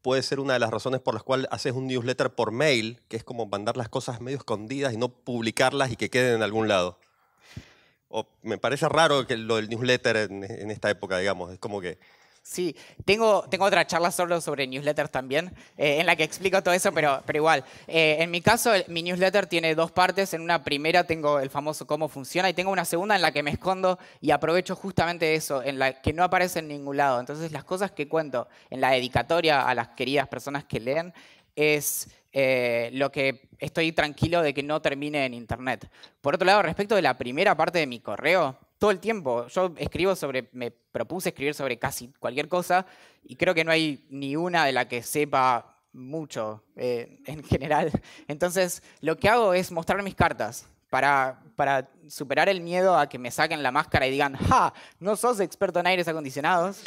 puede 0.00 0.22
ser 0.22 0.40
una 0.40 0.54
de 0.54 0.60
las 0.60 0.70
razones 0.70 1.02
por 1.02 1.12
las 1.12 1.22
cuales 1.22 1.46
haces 1.50 1.74
un 1.74 1.86
newsletter 1.86 2.30
por 2.30 2.52
mail, 2.52 3.02
que 3.06 3.18
es 3.18 3.22
como 3.22 3.44
mandar 3.44 3.76
las 3.76 3.90
cosas 3.90 4.22
medio 4.22 4.38
escondidas 4.38 4.94
y 4.94 4.96
no 4.96 5.10
publicarlas 5.10 5.92
y 5.92 5.96
que 5.96 6.08
queden 6.08 6.36
en 6.36 6.42
algún 6.42 6.68
lado. 6.68 6.98
O 8.08 8.26
me 8.40 8.56
parece 8.56 8.88
raro 8.88 9.26
que 9.26 9.36
lo 9.36 9.56
del 9.56 9.68
newsletter 9.68 10.16
en, 10.16 10.44
en 10.44 10.70
esta 10.70 10.88
época, 10.88 11.18
digamos. 11.18 11.52
Es 11.52 11.58
como 11.58 11.82
que 11.82 11.98
Sí, 12.50 12.74
tengo, 13.04 13.42
tengo 13.50 13.66
otra 13.66 13.86
charla 13.86 14.10
solo 14.10 14.40
sobre 14.40 14.66
newsletters 14.66 15.10
también, 15.10 15.52
eh, 15.76 16.00
en 16.00 16.06
la 16.06 16.16
que 16.16 16.24
explico 16.24 16.62
todo 16.62 16.72
eso, 16.72 16.90
pero, 16.92 17.22
pero 17.26 17.40
igual. 17.40 17.62
Eh, 17.86 18.16
en 18.20 18.30
mi 18.30 18.40
caso, 18.40 18.72
mi 18.86 19.02
newsletter 19.02 19.46
tiene 19.46 19.74
dos 19.74 19.92
partes. 19.92 20.32
En 20.32 20.40
una 20.40 20.64
primera 20.64 21.04
tengo 21.04 21.40
el 21.40 21.50
famoso 21.50 21.86
cómo 21.86 22.08
funciona 22.08 22.48
y 22.48 22.54
tengo 22.54 22.70
una 22.70 22.86
segunda 22.86 23.16
en 23.16 23.20
la 23.20 23.32
que 23.32 23.42
me 23.42 23.50
escondo 23.50 23.98
y 24.22 24.30
aprovecho 24.30 24.74
justamente 24.74 25.34
eso, 25.34 25.62
en 25.62 25.78
la 25.78 26.00
que 26.00 26.14
no 26.14 26.24
aparece 26.24 26.60
en 26.60 26.68
ningún 26.68 26.96
lado. 26.96 27.20
Entonces, 27.20 27.52
las 27.52 27.64
cosas 27.64 27.90
que 27.90 28.08
cuento 28.08 28.48
en 28.70 28.80
la 28.80 28.92
dedicatoria 28.92 29.68
a 29.68 29.74
las 29.74 29.88
queridas 29.88 30.26
personas 30.26 30.64
que 30.64 30.80
leen 30.80 31.12
es 31.54 32.08
eh, 32.32 32.88
lo 32.94 33.12
que 33.12 33.50
estoy 33.58 33.92
tranquilo 33.92 34.40
de 34.40 34.54
que 34.54 34.62
no 34.62 34.80
termine 34.80 35.26
en 35.26 35.34
Internet. 35.34 35.90
Por 36.22 36.36
otro 36.36 36.46
lado, 36.46 36.62
respecto 36.62 36.94
de 36.94 37.02
la 37.02 37.18
primera 37.18 37.54
parte 37.54 37.78
de 37.78 37.86
mi 37.86 38.00
correo, 38.00 38.56
todo 38.78 38.90
el 38.90 39.00
tiempo. 39.00 39.46
Yo 39.48 39.72
escribo 39.76 40.14
sobre, 40.14 40.48
me 40.52 40.70
propuse 40.70 41.30
escribir 41.30 41.54
sobre 41.54 41.78
casi 41.78 42.08
cualquier 42.18 42.48
cosa 42.48 42.86
y 43.24 43.36
creo 43.36 43.54
que 43.54 43.64
no 43.64 43.72
hay 43.72 44.06
ni 44.10 44.36
una 44.36 44.64
de 44.64 44.72
la 44.72 44.88
que 44.88 45.02
sepa 45.02 45.76
mucho 45.92 46.62
eh, 46.76 47.20
en 47.26 47.42
general. 47.44 47.90
Entonces, 48.28 48.82
lo 49.00 49.16
que 49.16 49.28
hago 49.28 49.52
es 49.54 49.72
mostrar 49.72 50.02
mis 50.02 50.14
cartas 50.14 50.66
para, 50.90 51.40
para 51.56 51.88
superar 52.08 52.48
el 52.48 52.60
miedo 52.60 52.96
a 52.96 53.08
que 53.08 53.18
me 53.18 53.30
saquen 53.30 53.62
la 53.62 53.72
máscara 53.72 54.06
y 54.06 54.10
digan, 54.10 54.36
¡ja! 54.36 54.72
No 55.00 55.16
sos 55.16 55.40
experto 55.40 55.80
en 55.80 55.86
aires 55.86 56.08
acondicionados. 56.08 56.80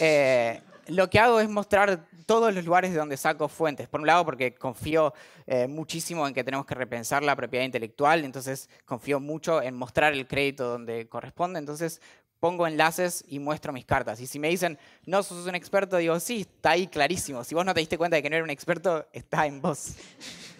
Eh, 0.00 0.60
lo 0.88 1.08
que 1.08 1.18
hago 1.18 1.40
es 1.40 1.48
mostrar 1.48 2.06
todos 2.26 2.54
los 2.54 2.64
lugares 2.64 2.92
de 2.92 2.98
donde 2.98 3.16
saco 3.16 3.48
fuentes. 3.48 3.88
Por 3.88 4.00
un 4.00 4.06
lado, 4.06 4.24
porque 4.24 4.54
confío 4.54 5.14
eh, 5.46 5.66
muchísimo 5.66 6.26
en 6.26 6.34
que 6.34 6.44
tenemos 6.44 6.66
que 6.66 6.74
repensar 6.74 7.22
la 7.22 7.36
propiedad 7.36 7.64
intelectual, 7.64 8.24
entonces 8.24 8.68
confío 8.84 9.20
mucho 9.20 9.62
en 9.62 9.74
mostrar 9.74 10.12
el 10.12 10.26
crédito 10.26 10.68
donde 10.68 11.08
corresponde, 11.08 11.58
entonces 11.58 12.00
pongo 12.40 12.66
enlaces 12.66 13.24
y 13.26 13.38
muestro 13.38 13.72
mis 13.72 13.86
cartas. 13.86 14.20
Y 14.20 14.26
si 14.26 14.38
me 14.38 14.48
dicen, 14.48 14.78
no 15.06 15.22
sos 15.22 15.46
un 15.46 15.54
experto, 15.54 15.96
digo, 15.96 16.20
sí, 16.20 16.42
está 16.42 16.72
ahí 16.72 16.86
clarísimo. 16.86 17.42
Si 17.42 17.54
vos 17.54 17.64
no 17.64 17.72
te 17.72 17.80
diste 17.80 17.96
cuenta 17.96 18.16
de 18.16 18.22
que 18.22 18.28
no 18.28 18.36
era 18.36 18.44
un 18.44 18.50
experto, 18.50 19.06
está 19.12 19.46
en 19.46 19.60
vos. 19.60 19.94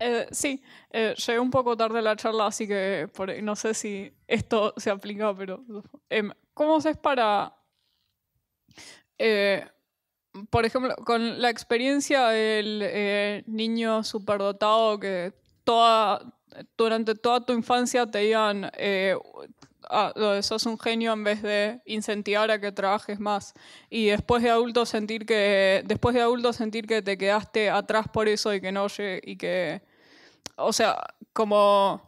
Eh, 0.00 0.28
sí, 0.30 0.62
eh, 0.92 1.12
llegué 1.16 1.40
un 1.40 1.50
poco 1.50 1.76
tarde 1.76 1.98
a 1.98 2.02
la 2.02 2.14
charla, 2.14 2.46
así 2.46 2.68
que 2.68 3.08
no 3.42 3.56
sé 3.56 3.74
si 3.74 4.12
esto 4.28 4.72
se 4.76 4.90
aplica, 4.90 5.34
pero 5.34 5.64
em, 6.08 6.30
¿cómo 6.54 6.76
haces 6.76 6.96
para 6.96 7.52
por 10.50 10.64
ejemplo, 10.64 10.94
con 11.04 11.40
la 11.40 11.50
experiencia 11.50 12.28
del 12.28 12.80
eh, 12.82 13.44
niño 13.46 14.04
superdotado 14.04 14.98
que 14.98 15.32
toda, 15.64 16.32
durante 16.76 17.14
toda 17.14 17.44
tu 17.44 17.52
infancia 17.52 18.06
te 18.06 18.18
digan, 18.18 18.70
eh, 18.76 19.16
ah, 19.90 20.12
sos 20.42 20.66
un 20.66 20.78
genio 20.78 21.12
en 21.12 21.24
vez 21.24 21.42
de 21.42 21.80
incentivar 21.86 22.50
a 22.50 22.60
que 22.60 22.72
trabajes 22.72 23.18
más. 23.20 23.54
Y 23.90 24.06
después 24.06 24.42
de 24.42 24.50
adulto 24.50 24.86
sentir 24.86 25.26
que, 25.26 25.82
después 25.86 26.14
de 26.14 26.22
adulto 26.22 26.52
sentir 26.52 26.86
que 26.86 27.02
te 27.02 27.18
quedaste 27.18 27.70
atrás 27.70 28.06
por 28.12 28.28
eso 28.28 28.54
y 28.54 28.60
que 28.60 28.72
no 28.72 28.86
y 29.22 29.36
que, 29.36 29.82
o 30.56 30.72
sea, 30.72 30.96
como 31.32 32.07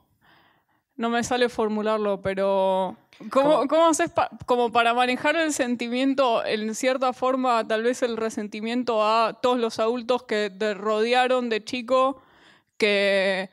no 1.01 1.09
me 1.09 1.25
sale 1.25 1.49
formularlo, 1.49 2.21
pero 2.21 2.95
¿cómo, 3.31 3.67
cómo 3.69 3.87
haces 3.87 4.13
como 4.45 4.71
para 4.71 4.93
manejar 4.93 5.35
el 5.35 5.55
sentimiento, 5.55 6.45
en 6.45 6.75
cierta 6.75 7.15
forma, 7.15 7.67
tal 7.67 7.85
vez 7.85 8.03
el 8.03 8.19
resentimiento 8.19 9.03
a 9.03 9.39
todos 9.41 9.59
los 9.59 9.79
adultos 9.79 10.25
que 10.25 10.51
te 10.51 10.75
rodearon 10.75 11.49
de 11.49 11.65
chico, 11.65 12.21
que 12.77 13.49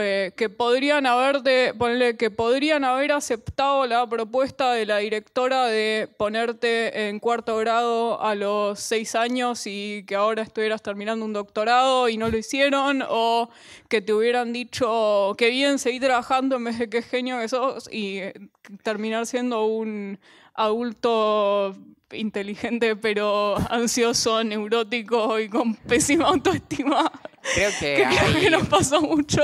eh, 0.00 0.32
que 0.36 0.48
podrían 0.48 1.06
haber 1.06 1.42
de, 1.42 2.16
que 2.18 2.28
podrían 2.32 2.82
haber 2.82 3.12
aceptado 3.12 3.86
la 3.86 4.04
propuesta 4.08 4.72
de 4.72 4.84
la 4.84 4.98
directora 4.98 5.66
de 5.66 6.08
ponerte 6.16 7.08
en 7.08 7.20
cuarto 7.20 7.56
grado 7.58 8.20
a 8.20 8.34
los 8.34 8.80
seis 8.80 9.14
años 9.14 9.62
y 9.66 10.04
que 10.04 10.16
ahora 10.16 10.42
estuvieras 10.42 10.82
terminando 10.82 11.24
un 11.24 11.32
doctorado 11.32 12.08
y 12.08 12.16
no 12.16 12.28
lo 12.28 12.36
hicieron, 12.36 13.04
o 13.08 13.48
que 13.88 14.02
te 14.02 14.12
hubieran 14.12 14.52
dicho 14.52 15.36
que 15.38 15.50
bien 15.50 15.78
seguí 15.78 16.00
trabajando 16.00 16.56
en 16.56 16.64
vez 16.64 16.80
de 16.80 16.90
qué 16.90 17.02
genio 17.02 17.38
que 17.38 17.48
sos 17.48 17.88
y 17.92 18.18
eh, 18.18 18.34
terminar 18.82 19.24
siendo 19.26 19.66
un 19.66 20.18
adulto 20.54 21.76
inteligente 22.10 22.96
pero 22.96 23.56
ansioso, 23.70 24.42
neurótico 24.42 25.38
y 25.38 25.48
con 25.48 25.76
pésima 25.76 26.26
autoestima. 26.26 27.12
Creo 27.54 27.70
que, 27.78 28.04
que 28.40 28.50
nos 28.50 28.66
pasó 28.66 29.00
mucho. 29.00 29.42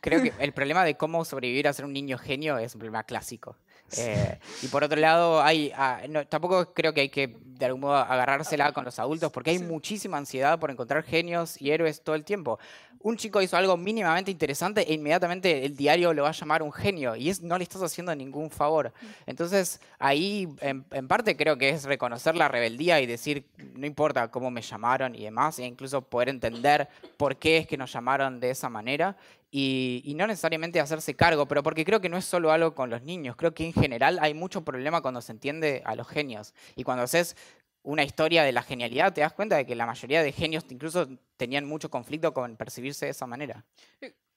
Creo 0.00 0.22
que 0.22 0.32
el 0.38 0.52
problema 0.52 0.84
de 0.84 0.96
cómo 0.96 1.24
sobrevivir 1.24 1.68
a 1.68 1.72
ser 1.72 1.84
un 1.84 1.92
niño 1.92 2.18
genio 2.18 2.58
es 2.58 2.74
un 2.74 2.80
problema 2.80 3.04
clásico. 3.04 3.56
Eh, 3.96 4.38
y 4.62 4.68
por 4.68 4.84
otro 4.84 4.98
lado, 4.98 5.42
hay, 5.42 5.72
ah, 5.76 6.00
tampoco 6.28 6.72
creo 6.72 6.94
que 6.94 7.02
hay 7.02 7.08
que 7.08 7.36
de 7.62 7.66
algún 7.66 7.82
modo 7.82 7.96
agarrársela 7.96 8.72
con 8.72 8.84
los 8.84 8.98
adultos 8.98 9.30
porque 9.30 9.50
hay 9.50 9.60
muchísima 9.60 10.18
ansiedad 10.18 10.58
por 10.58 10.70
encontrar 10.70 11.04
genios 11.04 11.60
y 11.60 11.70
héroes 11.70 12.02
todo 12.02 12.16
el 12.16 12.24
tiempo. 12.24 12.58
Un 13.00 13.16
chico 13.16 13.40
hizo 13.40 13.56
algo 13.56 13.76
mínimamente 13.76 14.30
interesante 14.30 14.82
e 14.82 14.94
inmediatamente 14.94 15.64
el 15.64 15.76
diario 15.76 16.12
lo 16.12 16.24
va 16.24 16.30
a 16.30 16.32
llamar 16.32 16.62
un 16.62 16.72
genio 16.72 17.14
y 17.14 17.30
es, 17.30 17.40
no 17.40 17.56
le 17.56 17.64
estás 17.64 17.82
haciendo 17.82 18.14
ningún 18.14 18.50
favor. 18.50 18.92
Entonces 19.26 19.80
ahí 19.98 20.48
en, 20.60 20.84
en 20.90 21.08
parte 21.08 21.36
creo 21.36 21.56
que 21.56 21.68
es 21.68 21.84
reconocer 21.84 22.34
la 22.34 22.48
rebeldía 22.48 23.00
y 23.00 23.06
decir 23.06 23.46
no 23.74 23.86
importa 23.86 24.28
cómo 24.28 24.50
me 24.50 24.62
llamaron 24.62 25.14
y 25.14 25.22
demás 25.22 25.58
e 25.58 25.64
incluso 25.64 26.02
poder 26.02 26.28
entender 26.28 26.88
por 27.16 27.36
qué 27.36 27.58
es 27.58 27.66
que 27.68 27.76
nos 27.76 27.92
llamaron 27.92 28.40
de 28.40 28.50
esa 28.50 28.68
manera 28.68 29.16
y, 29.54 30.14
no 30.16 30.26
necesariamente 30.26 30.80
hacerse 30.80 31.14
cargo, 31.14 31.46
pero 31.46 31.62
porque 31.62 31.84
creo 31.84 32.00
que 32.00 32.08
no 32.08 32.16
es 32.16 32.24
solo 32.24 32.52
algo 32.52 32.74
con 32.74 32.88
los 32.88 33.02
niños, 33.02 33.36
creo 33.36 33.52
que 33.52 33.66
en 33.66 33.74
general 33.74 34.18
hay 34.22 34.32
mucho 34.32 34.64
problema 34.64 35.02
cuando 35.02 35.20
se 35.20 35.32
entiende 35.32 35.82
a 35.84 35.94
los 35.94 36.08
genios. 36.08 36.54
Y 36.74 36.84
cuando 36.84 37.04
haces 37.04 37.36
una 37.82 38.04
historia 38.04 38.44
de 38.44 38.52
la 38.52 38.62
genialidad, 38.62 39.12
te 39.12 39.20
das 39.20 39.32
cuenta 39.32 39.56
de 39.56 39.66
que 39.66 39.74
la 39.74 39.86
mayoría 39.86 40.22
de 40.22 40.32
genios 40.32 40.64
incluso 40.70 41.08
tenían 41.36 41.64
mucho 41.64 41.90
conflicto 41.90 42.32
con 42.32 42.56
percibirse 42.56 43.06
de 43.06 43.10
esa 43.10 43.26
manera. 43.26 43.64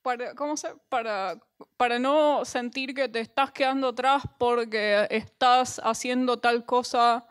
Para, 0.01 0.35
¿cómo 0.35 0.55
se, 0.55 0.69
para, 0.89 1.39
para 1.77 1.99
no 1.99 2.45
sentir 2.45 2.93
que 2.93 3.09
te 3.09 3.19
estás 3.19 3.51
quedando 3.51 3.89
atrás 3.89 4.23
porque 4.37 5.07
estás 5.09 5.81
haciendo 5.83 6.37
tal 6.37 6.65
cosa 6.65 7.27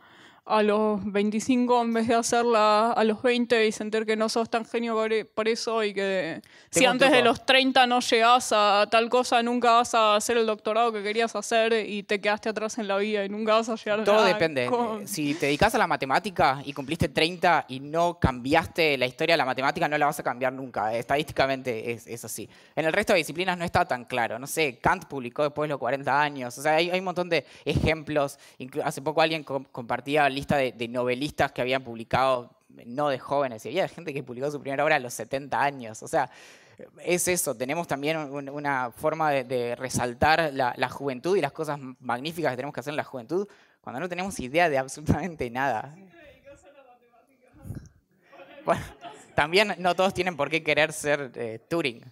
a 0.46 0.62
los 0.62 1.00
25 1.10 1.82
en 1.82 1.94
vez 1.94 2.06
de 2.06 2.14
hacerla 2.14 2.92
a 2.92 3.04
los 3.04 3.22
20 3.22 3.66
y 3.66 3.72
sentir 3.72 4.04
que 4.04 4.14
no 4.14 4.28
sos 4.28 4.50
tan 4.50 4.66
genio 4.66 4.94
por 5.34 5.48
eso 5.48 5.82
y 5.82 5.94
que 5.94 6.42
si 6.70 6.84
antes 6.84 7.10
de 7.10 7.22
los 7.22 7.46
30 7.46 7.86
no 7.86 8.00
llegás 8.00 8.52
a 8.52 8.86
tal 8.90 9.08
cosa, 9.08 9.42
nunca 9.42 9.72
vas 9.72 9.94
a 9.94 10.16
hacer 10.16 10.36
el 10.36 10.46
doctorado 10.46 10.92
que 10.92 11.02
querías 11.02 11.34
hacer 11.34 11.72
y 11.88 12.02
te 12.02 12.20
quedaste 12.20 12.50
atrás 12.50 12.76
en 12.76 12.88
la 12.88 12.98
vida 12.98 13.24
y 13.24 13.28
nunca 13.30 13.54
vas 13.54 13.70
a 13.70 13.76
llegar 13.76 14.04
Todo 14.04 14.22
depende. 14.24 14.68
Si 15.06 15.34
te 15.34 15.46
dedicas 15.46 15.74
a 15.74 15.78
la 15.78 15.86
matemática 15.86 16.60
y 16.64 16.74
cumpliste 16.74 17.08
30 17.08 17.66
y 17.68 17.80
no 17.80 18.18
cambiaste 18.18 18.98
la 18.98 19.06
historia 19.06 19.34
de 19.34 19.38
la 19.38 19.46
matemática, 19.46 19.88
no 19.88 19.96
la 19.96 20.06
vas 20.06 20.20
a 20.20 20.22
cambiar 20.22 20.52
nunca. 20.52 20.94
Estadísticamente 20.94 21.92
es, 21.92 22.06
es 22.06 22.22
así. 22.24 22.48
En 22.76 22.84
el 22.84 22.92
resto 22.92 23.14
de 23.14 23.18
disciplinas 23.18 23.56
no 23.56 23.64
está 23.64 23.86
tan 23.86 24.04
claro. 24.04 24.38
No 24.38 24.46
sé, 24.46 24.78
Kant 24.78 25.06
publicó 25.06 25.42
después 25.42 25.68
de 25.68 25.72
los 25.72 25.78
40 25.78 26.20
años. 26.20 26.58
O 26.58 26.62
sea, 26.62 26.76
hay, 26.76 26.90
hay 26.90 26.98
un 26.98 27.06
montón 27.06 27.30
de 27.30 27.46
ejemplos. 27.64 28.38
Hace 28.84 29.00
poco 29.00 29.22
alguien 29.22 29.42
compartía 29.42 30.28
lista 30.34 30.56
de, 30.56 30.88
novelistas 30.88 31.52
que 31.52 31.62
habían 31.62 31.82
publicado, 31.82 32.50
no 32.68 33.08
de 33.08 33.18
jóvenes, 33.18 33.64
y 33.64 33.68
había 33.68 33.88
gente 33.88 34.12
que 34.12 34.22
publicó 34.22 34.50
su 34.50 34.60
primera 34.60 34.84
obra 34.84 34.96
a 34.96 35.00
los 35.00 35.14
70 35.14 35.62
años. 35.62 36.02
O 36.02 36.08
sea, 36.08 36.30
es 37.04 37.28
eso, 37.28 37.54
tenemos 37.54 37.86
también 37.86 38.18
una 38.18 38.90
forma 38.90 39.30
de, 39.30 39.76
resaltar 39.76 40.52
la, 40.52 40.88
juventud 40.88 41.36
y 41.36 41.40
las 41.40 41.52
cosas 41.52 41.78
magníficas 42.00 42.52
que 42.52 42.56
tenemos 42.56 42.74
que 42.74 42.80
hacer 42.80 42.92
en 42.92 42.96
la 42.96 43.04
juventud 43.04 43.48
cuando 43.80 44.00
no 44.00 44.08
tenemos 44.08 44.38
idea 44.40 44.68
de 44.68 44.78
absolutamente 44.78 45.48
nada. 45.50 45.94
Bueno, 48.64 48.82
también 49.34 49.74
no 49.78 49.94
todos 49.94 50.14
tienen 50.14 50.36
por 50.36 50.50
qué 50.50 50.62
querer 50.62 50.92
ser 50.92 51.32
eh, 51.34 51.60
Turing. 51.68 52.02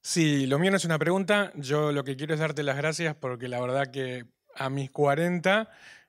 Sí, 0.00 0.46
lo 0.46 0.60
mío 0.60 0.70
no 0.70 0.76
es 0.76 0.84
una 0.84 1.00
pregunta, 1.00 1.50
yo 1.56 1.90
lo 1.90 2.04
que 2.04 2.16
quiero 2.16 2.32
es 2.32 2.38
darte 2.38 2.62
las 2.62 2.76
gracias 2.76 3.16
porque 3.16 3.48
la 3.48 3.60
verdad 3.60 3.90
que 3.90 4.24
a 4.56 4.70
mis 4.70 4.90
40 4.90 5.68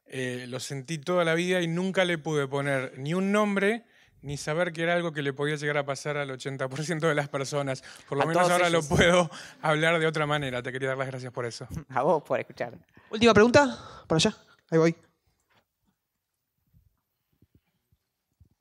eh, 0.10 0.46
lo 0.48 0.60
sentí 0.60 0.98
toda 1.00 1.26
la 1.26 1.34
vida 1.34 1.62
y 1.62 1.68
nunca 1.68 2.06
le 2.06 2.18
pude 2.18 2.48
poner 2.48 2.98
ni 2.98 3.14
un 3.14 3.32
nombre 3.34 3.84
ni 4.22 4.38
saber 4.38 4.74
que 4.74 4.84
era 4.84 4.94
algo 4.94 5.12
que 5.12 5.22
le 5.22 5.34
podía 5.34 5.56
llegar 5.56 5.78
a 5.78 5.86
pasar 5.86 6.18
al 6.18 6.30
80% 6.30 7.00
de 7.00 7.16
las 7.16 7.28
personas. 7.30 7.84
Por 8.08 8.18
lo 8.18 8.26
menos 8.26 8.50
ahora 8.50 8.70
lo 8.70 8.82
puedo 8.84 9.30
hablar 9.62 10.00
de 10.00 10.08
otra 10.08 10.26
manera. 10.26 10.64
Te 10.64 10.72
quería 10.72 10.90
dar 10.90 10.98
las 10.98 11.08
gracias 11.08 11.32
por 11.32 11.46
eso. 11.46 11.68
A 11.90 12.02
vos 12.02 12.24
por 12.24 12.40
escuchar. 12.40 12.78
Última 13.10 13.34
pregunta, 13.34 13.78
por 14.08 14.16
allá. 14.16 14.36
Ahí 14.70 14.78
voy. 14.80 14.96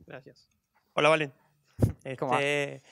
Gracias. 0.07 0.49
Hola, 0.95 1.09
Valen. 1.09 1.33
Este, 2.05 2.83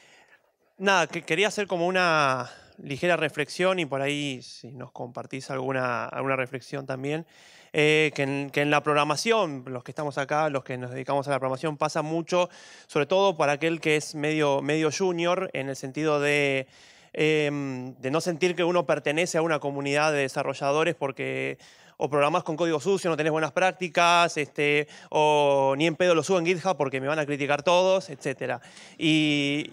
nada, 0.78 1.06
que 1.06 1.22
quería 1.22 1.48
hacer 1.48 1.66
como 1.66 1.86
una 1.86 2.50
ligera 2.82 3.16
reflexión 3.16 3.78
y 3.78 3.86
por 3.86 4.00
ahí 4.00 4.42
si 4.42 4.72
nos 4.72 4.90
compartís 4.92 5.50
alguna, 5.50 6.06
alguna 6.06 6.36
reflexión 6.36 6.86
también, 6.86 7.26
eh, 7.72 8.12
que, 8.14 8.22
en, 8.22 8.70
la 8.70 8.82
programación, 8.82 9.64
los 9.66 9.82
que 9.82 9.90
estamos 9.90 10.16
acá, 10.16 10.48
los 10.48 10.62
que 10.62 10.78
nos 10.78 10.92
dedicamos 10.92 11.26
a 11.26 11.32
la 11.32 11.40
programación, 11.40 11.76
pasa 11.76 12.02
mucho, 12.02 12.48
sobre 12.86 13.06
todo 13.06 13.36
para 13.36 13.52
aquel 13.52 13.80
que 13.80 13.96
es 13.96 14.14
medio, 14.14 14.62
medio 14.62 14.90
junior, 14.96 15.50
en 15.54 15.68
el 15.68 15.74
sentido 15.74 16.20
de, 16.20 16.68
em, 17.12 17.94
de 17.96 18.10
no 18.12 18.20
sentir 18.20 18.54
que 18.54 18.62
uno 18.62 18.86
pertenece 18.86 19.38
a 19.38 19.42
una 19.42 19.58
comunidad 19.58 20.12
de 20.12 20.18
desarrolladores 20.18 20.94
porque 20.94 21.58
o 21.96 22.08
programás 22.08 22.42
con 22.42 22.56
código 22.56 22.80
sucio, 22.80 23.10
no 23.10 23.16
tenés 23.16 23.32
buenas 23.32 23.52
prácticas, 23.52 24.36
este, 24.36 24.88
o 25.10 25.74
ni 25.76 25.86
en 25.86 25.96
pedo 25.96 26.14
lo 26.14 26.22
subo 26.22 26.38
en 26.38 26.46
GitHub 26.46 26.76
porque 26.76 27.00
me 27.00 27.08
van 27.08 27.18
a 27.18 27.26
criticar 27.26 27.62
todos, 27.62 28.10
etc. 28.10 28.60
Y, 28.98 29.72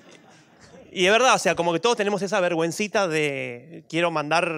y 0.93 1.05
es 1.05 1.11
verdad, 1.11 1.35
o 1.35 1.39
sea, 1.39 1.55
como 1.55 1.71
que 1.71 1.79
todos 1.79 1.95
tenemos 1.95 2.21
esa 2.21 2.41
vergüencita 2.41 3.07
de 3.07 3.85
quiero 3.87 4.11
mandar, 4.11 4.51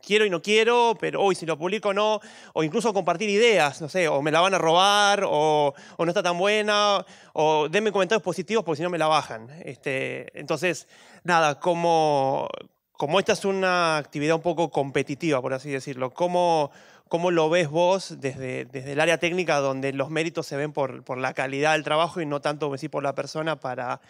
quiero 0.00 0.24
y 0.24 0.30
no 0.30 0.40
quiero, 0.40 0.96
pero 0.98 1.22
hoy 1.22 1.34
si 1.34 1.44
lo 1.44 1.58
publico 1.58 1.92
no, 1.92 2.20
o 2.54 2.62
incluso 2.62 2.94
compartir 2.94 3.28
ideas, 3.28 3.82
no 3.82 3.88
sé, 3.90 4.08
o 4.08 4.22
me 4.22 4.30
la 4.30 4.40
van 4.40 4.54
a 4.54 4.58
robar, 4.58 5.24
o, 5.26 5.74
no 5.98 6.06
está 6.06 6.22
tan 6.22 6.38
buena, 6.38 7.04
o 7.34 7.68
denme 7.68 7.92
comentarios 7.92 8.22
positivos 8.22 8.64
porque 8.64 8.78
si 8.78 8.82
no 8.82 8.88
me 8.88 8.96
la 8.96 9.08
bajan. 9.08 9.50
Este, 9.62 10.38
entonces, 10.40 10.88
nada, 11.22 11.60
como, 11.60 12.48
como 12.92 13.18
esta 13.18 13.34
es 13.34 13.44
una 13.44 13.98
actividad 13.98 14.36
un 14.36 14.42
poco 14.42 14.70
competitiva, 14.70 15.42
por 15.42 15.52
así 15.52 15.70
decirlo, 15.70 16.14
¿cómo, 16.14 16.70
cómo 17.08 17.30
lo 17.30 17.50
ves 17.50 17.68
vos 17.68 18.14
desde, 18.18 18.64
desde 18.64 18.92
el 18.92 19.00
área 19.00 19.18
técnica 19.18 19.58
donde 19.58 19.92
los 19.92 20.08
méritos 20.08 20.46
se 20.46 20.56
ven 20.56 20.72
por, 20.72 21.04
por 21.04 21.18
la 21.18 21.34
calidad 21.34 21.72
del 21.72 21.84
trabajo 21.84 22.22
y 22.22 22.26
no 22.26 22.40
tanto 22.40 22.72
decir 22.72 22.90
por 22.90 23.02
la 23.02 23.14
persona 23.14 23.60
para 23.60 24.00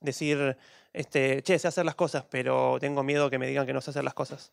decir 0.00 0.56
este, 0.92 1.42
che, 1.42 1.58
sé 1.58 1.68
hacer 1.68 1.84
las 1.84 1.94
cosas, 1.94 2.24
pero 2.30 2.78
tengo 2.80 3.02
miedo 3.02 3.30
que 3.30 3.38
me 3.38 3.46
digan 3.46 3.66
que 3.66 3.72
no 3.72 3.80
sé 3.80 3.90
hacer 3.90 4.04
las 4.04 4.14
cosas. 4.14 4.52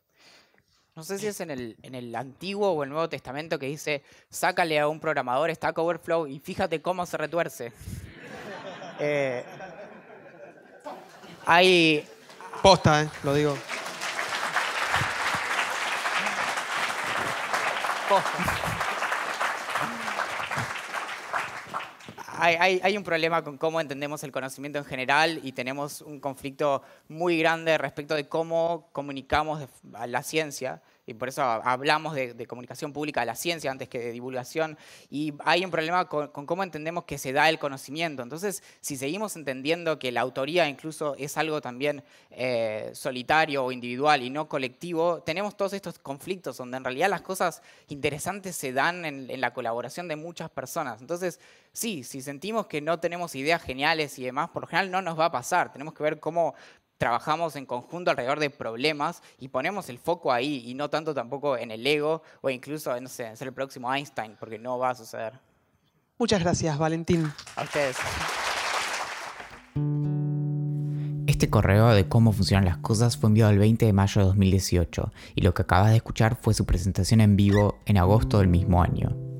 No 0.96 1.04
sé 1.04 1.20
si 1.20 1.28
es 1.28 1.42
en 1.42 1.52
el, 1.52 1.76
en 1.84 1.94
el 1.94 2.16
Antiguo 2.16 2.70
o 2.72 2.84
el 2.84 2.90
Nuevo 2.90 3.10
Testamento 3.10 3.60
que 3.60 3.66
dice, 3.66 4.02
sácale 4.30 4.80
a 4.80 4.88
un 4.88 5.02
programador 5.02 5.54
Stack 5.54 5.78
Overflow 5.78 6.28
y 6.28 6.40
fíjate 6.40 6.82
cómo 6.82 7.06
se 7.06 7.18
retuerce. 7.18 7.72
Eh, 8.98 9.44
hay... 11.46 12.08
Posta, 12.64 13.02
eh, 13.02 13.10
lo 13.24 13.34
digo. 13.34 13.58
Posta. 18.08 18.75
Hay, 22.38 22.98
un 22.98 23.04
problema 23.04 23.44
con 23.44 23.58
cómo 23.58 23.80
entendemos 23.82 24.24
el 24.24 24.32
conocimiento 24.32 24.80
en 24.80 24.86
general 24.86 25.40
y 25.44 25.52
tenemos 25.52 26.02
un 26.02 26.20
conflicto 26.20 26.82
muy 27.08 27.38
grande 27.38 27.78
respecto 27.78 28.16
de 28.16 28.28
cómo 28.28 28.90
comunicamos 28.92 29.68
la 30.08 30.24
ciencia 30.24 30.82
y 31.06 31.14
por 31.14 31.30
eso 31.30 31.44
hablamos 31.44 32.16
de, 32.16 32.46
comunicación 32.48 32.94
pública 32.94 33.22
de 33.22 33.28
la 33.28 33.36
ciencia 33.36 33.72
antes 33.72 33.90
que 33.90 34.00
de 34.00 34.12
divulgación, 34.12 34.78
y 35.10 35.34
hay 35.44 35.64
un 35.64 35.72
problema 35.72 36.06
con, 36.08 36.30
cómo 36.30 36.64
entendemos 36.64 37.06
que 37.06 37.18
se 37.18 37.34
da 37.34 37.50
el 37.50 37.60
conocimiento. 37.60 38.24
Entonces, 38.24 38.64
si 38.82 38.98
seguimos 38.98 39.36
entendiendo 39.36 40.00
que 40.00 40.12
la 40.12 40.22
autoría 40.22 40.68
incluso 40.68 41.16
es 41.18 41.38
algo 41.38 41.62
también 41.62 42.04
eh, 42.32 42.92
solitario 42.94 43.66
o 43.66 43.72
individual 43.72 44.24
y 44.24 44.30
no 44.30 44.48
colectivo, 44.48 45.22
tenemos 45.22 45.56
todos 45.58 45.74
estos 45.74 46.00
conflictos 46.00 46.58
donde 46.58 46.78
en 46.78 46.84
realidad 46.84 47.10
las 47.10 47.22
cosas 47.22 47.62
interesantes 47.88 48.56
se 48.56 48.74
dan 48.74 49.06
en, 49.06 49.30
en 49.30 49.42
la 49.42 49.54
colaboración 49.54 50.08
de 50.08 50.16
muchas 50.16 50.50
personas. 50.50 51.02
Entonces, 51.02 51.40
sí, 51.72 52.04
si 52.04 52.22
sentimos 52.22 52.68
que 52.68 52.82
no 52.82 53.00
tenemos 53.00 53.36
ideas 53.36 53.62
geniales 53.62 54.18
y 54.18 54.24
demás, 54.24 54.50
por 54.50 54.64
lo 54.64 54.68
general 54.68 54.92
no 54.92 55.02
nos 55.02 55.20
va 55.20 55.26
a 55.26 55.32
pasar. 55.32 55.72
Tenemos 55.72 55.94
que 55.94 56.04
ver 56.04 56.20
cómo 56.20 56.56
trabajamos 56.98 57.56
en 57.56 57.66
conjunto 57.66 58.12
alrededor 58.12 58.40
de 58.40 58.50
problemas 58.50 59.22
y 59.40 59.50
ponemos 59.50 59.90
el 59.90 59.98
foco 59.98 60.32
ahí 60.32 60.64
y 60.66 60.74
no 60.74 60.90
tanto 60.90 61.14
tampoco 61.14 61.58
en 61.58 61.72
el 61.72 61.86
ego 61.86 62.22
o 62.42 62.50
incluso, 62.50 63.00
no 63.00 63.10
sé, 63.10 63.28
en 63.28 63.38
ser 63.38 63.48
el 63.48 63.54
próximo 63.54 63.94
Einstein, 63.94 64.36
porque 64.40 64.58
no 64.58 64.78
va 64.78 64.92
a 64.92 64.96
suceder. 64.96 65.40
Muchas 66.18 66.42
gracias, 66.42 66.78
Valentín. 66.78 67.32
A 67.56 67.64
ustedes. 67.64 67.98
Este 71.28 71.50
correo 71.50 71.90
de 71.90 72.08
cómo 72.08 72.32
funcionan 72.32 72.66
las 72.66 72.78
cosas 72.78 73.18
fue 73.18 73.28
enviado 73.28 73.52
el 73.52 73.60
20 73.60 73.86
de 73.86 73.94
mayo 73.94 74.22
de 74.22 74.28
2018 74.28 75.12
y 75.36 75.42
lo 75.42 75.54
que 75.54 75.64
acabas 75.64 75.90
de 75.90 75.98
escuchar 75.98 76.38
fue 76.42 76.54
su 76.54 76.66
presentación 76.66 77.20
en 77.20 77.36
vivo 77.36 77.80
en 77.86 77.98
agosto 77.98 78.40
del 78.40 78.48
mismo 78.48 78.82
año. 78.82 79.35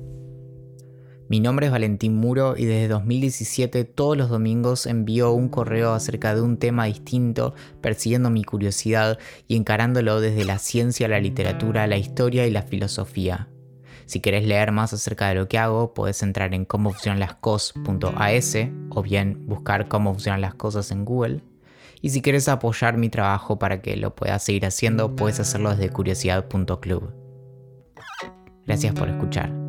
Mi 1.28 1.40
nombre 1.40 1.66
es 1.66 1.72
Valentín 1.72 2.14
Muro 2.14 2.54
y 2.56 2.66
desde 2.66 2.86
2017 2.86 3.84
todos 3.84 4.16
los 4.16 4.28
domingos 4.28 4.86
envío 4.86 5.32
un 5.32 5.48
correo 5.48 5.92
acerca 5.92 6.36
de 6.36 6.40
un 6.40 6.56
tema 6.56 6.84
distinto, 6.84 7.52
persiguiendo 7.80 8.30
mi 8.30 8.44
curiosidad 8.44 9.18
y 9.48 9.56
encarándolo 9.56 10.20
desde 10.20 10.44
la 10.44 10.58
ciencia, 10.58 11.08
la 11.08 11.18
literatura, 11.18 11.88
la 11.88 11.96
historia 11.96 12.46
y 12.46 12.52
la 12.52 12.62
filosofía. 12.62 13.48
Si 14.04 14.20
querés 14.20 14.46
leer 14.46 14.70
más 14.70 14.92
acerca 14.92 15.28
de 15.28 15.34
lo 15.34 15.48
que 15.48 15.58
hago, 15.58 15.94
puedes 15.94 16.22
entrar 16.22 16.54
en 16.54 16.64
cómo 16.64 16.94
o 18.90 19.02
bien 19.02 19.46
buscar 19.46 19.88
cómo 19.88 20.12
funcionan 20.12 20.40
las 20.40 20.54
cosas 20.54 20.92
en 20.92 21.04
Google. 21.04 21.40
Y 22.02 22.10
si 22.10 22.22
quieres 22.22 22.48
apoyar 22.48 22.98
mi 22.98 23.08
trabajo 23.08 23.58
para 23.58 23.82
que 23.82 23.96
lo 23.96 24.14
puedas 24.14 24.44
seguir 24.44 24.64
haciendo, 24.64 25.16
puedes 25.16 25.40
hacerlo 25.40 25.70
desde 25.70 25.90
curiosidad.club. 25.90 27.12
Gracias 28.64 28.94
por 28.94 29.08
escuchar. 29.08 29.65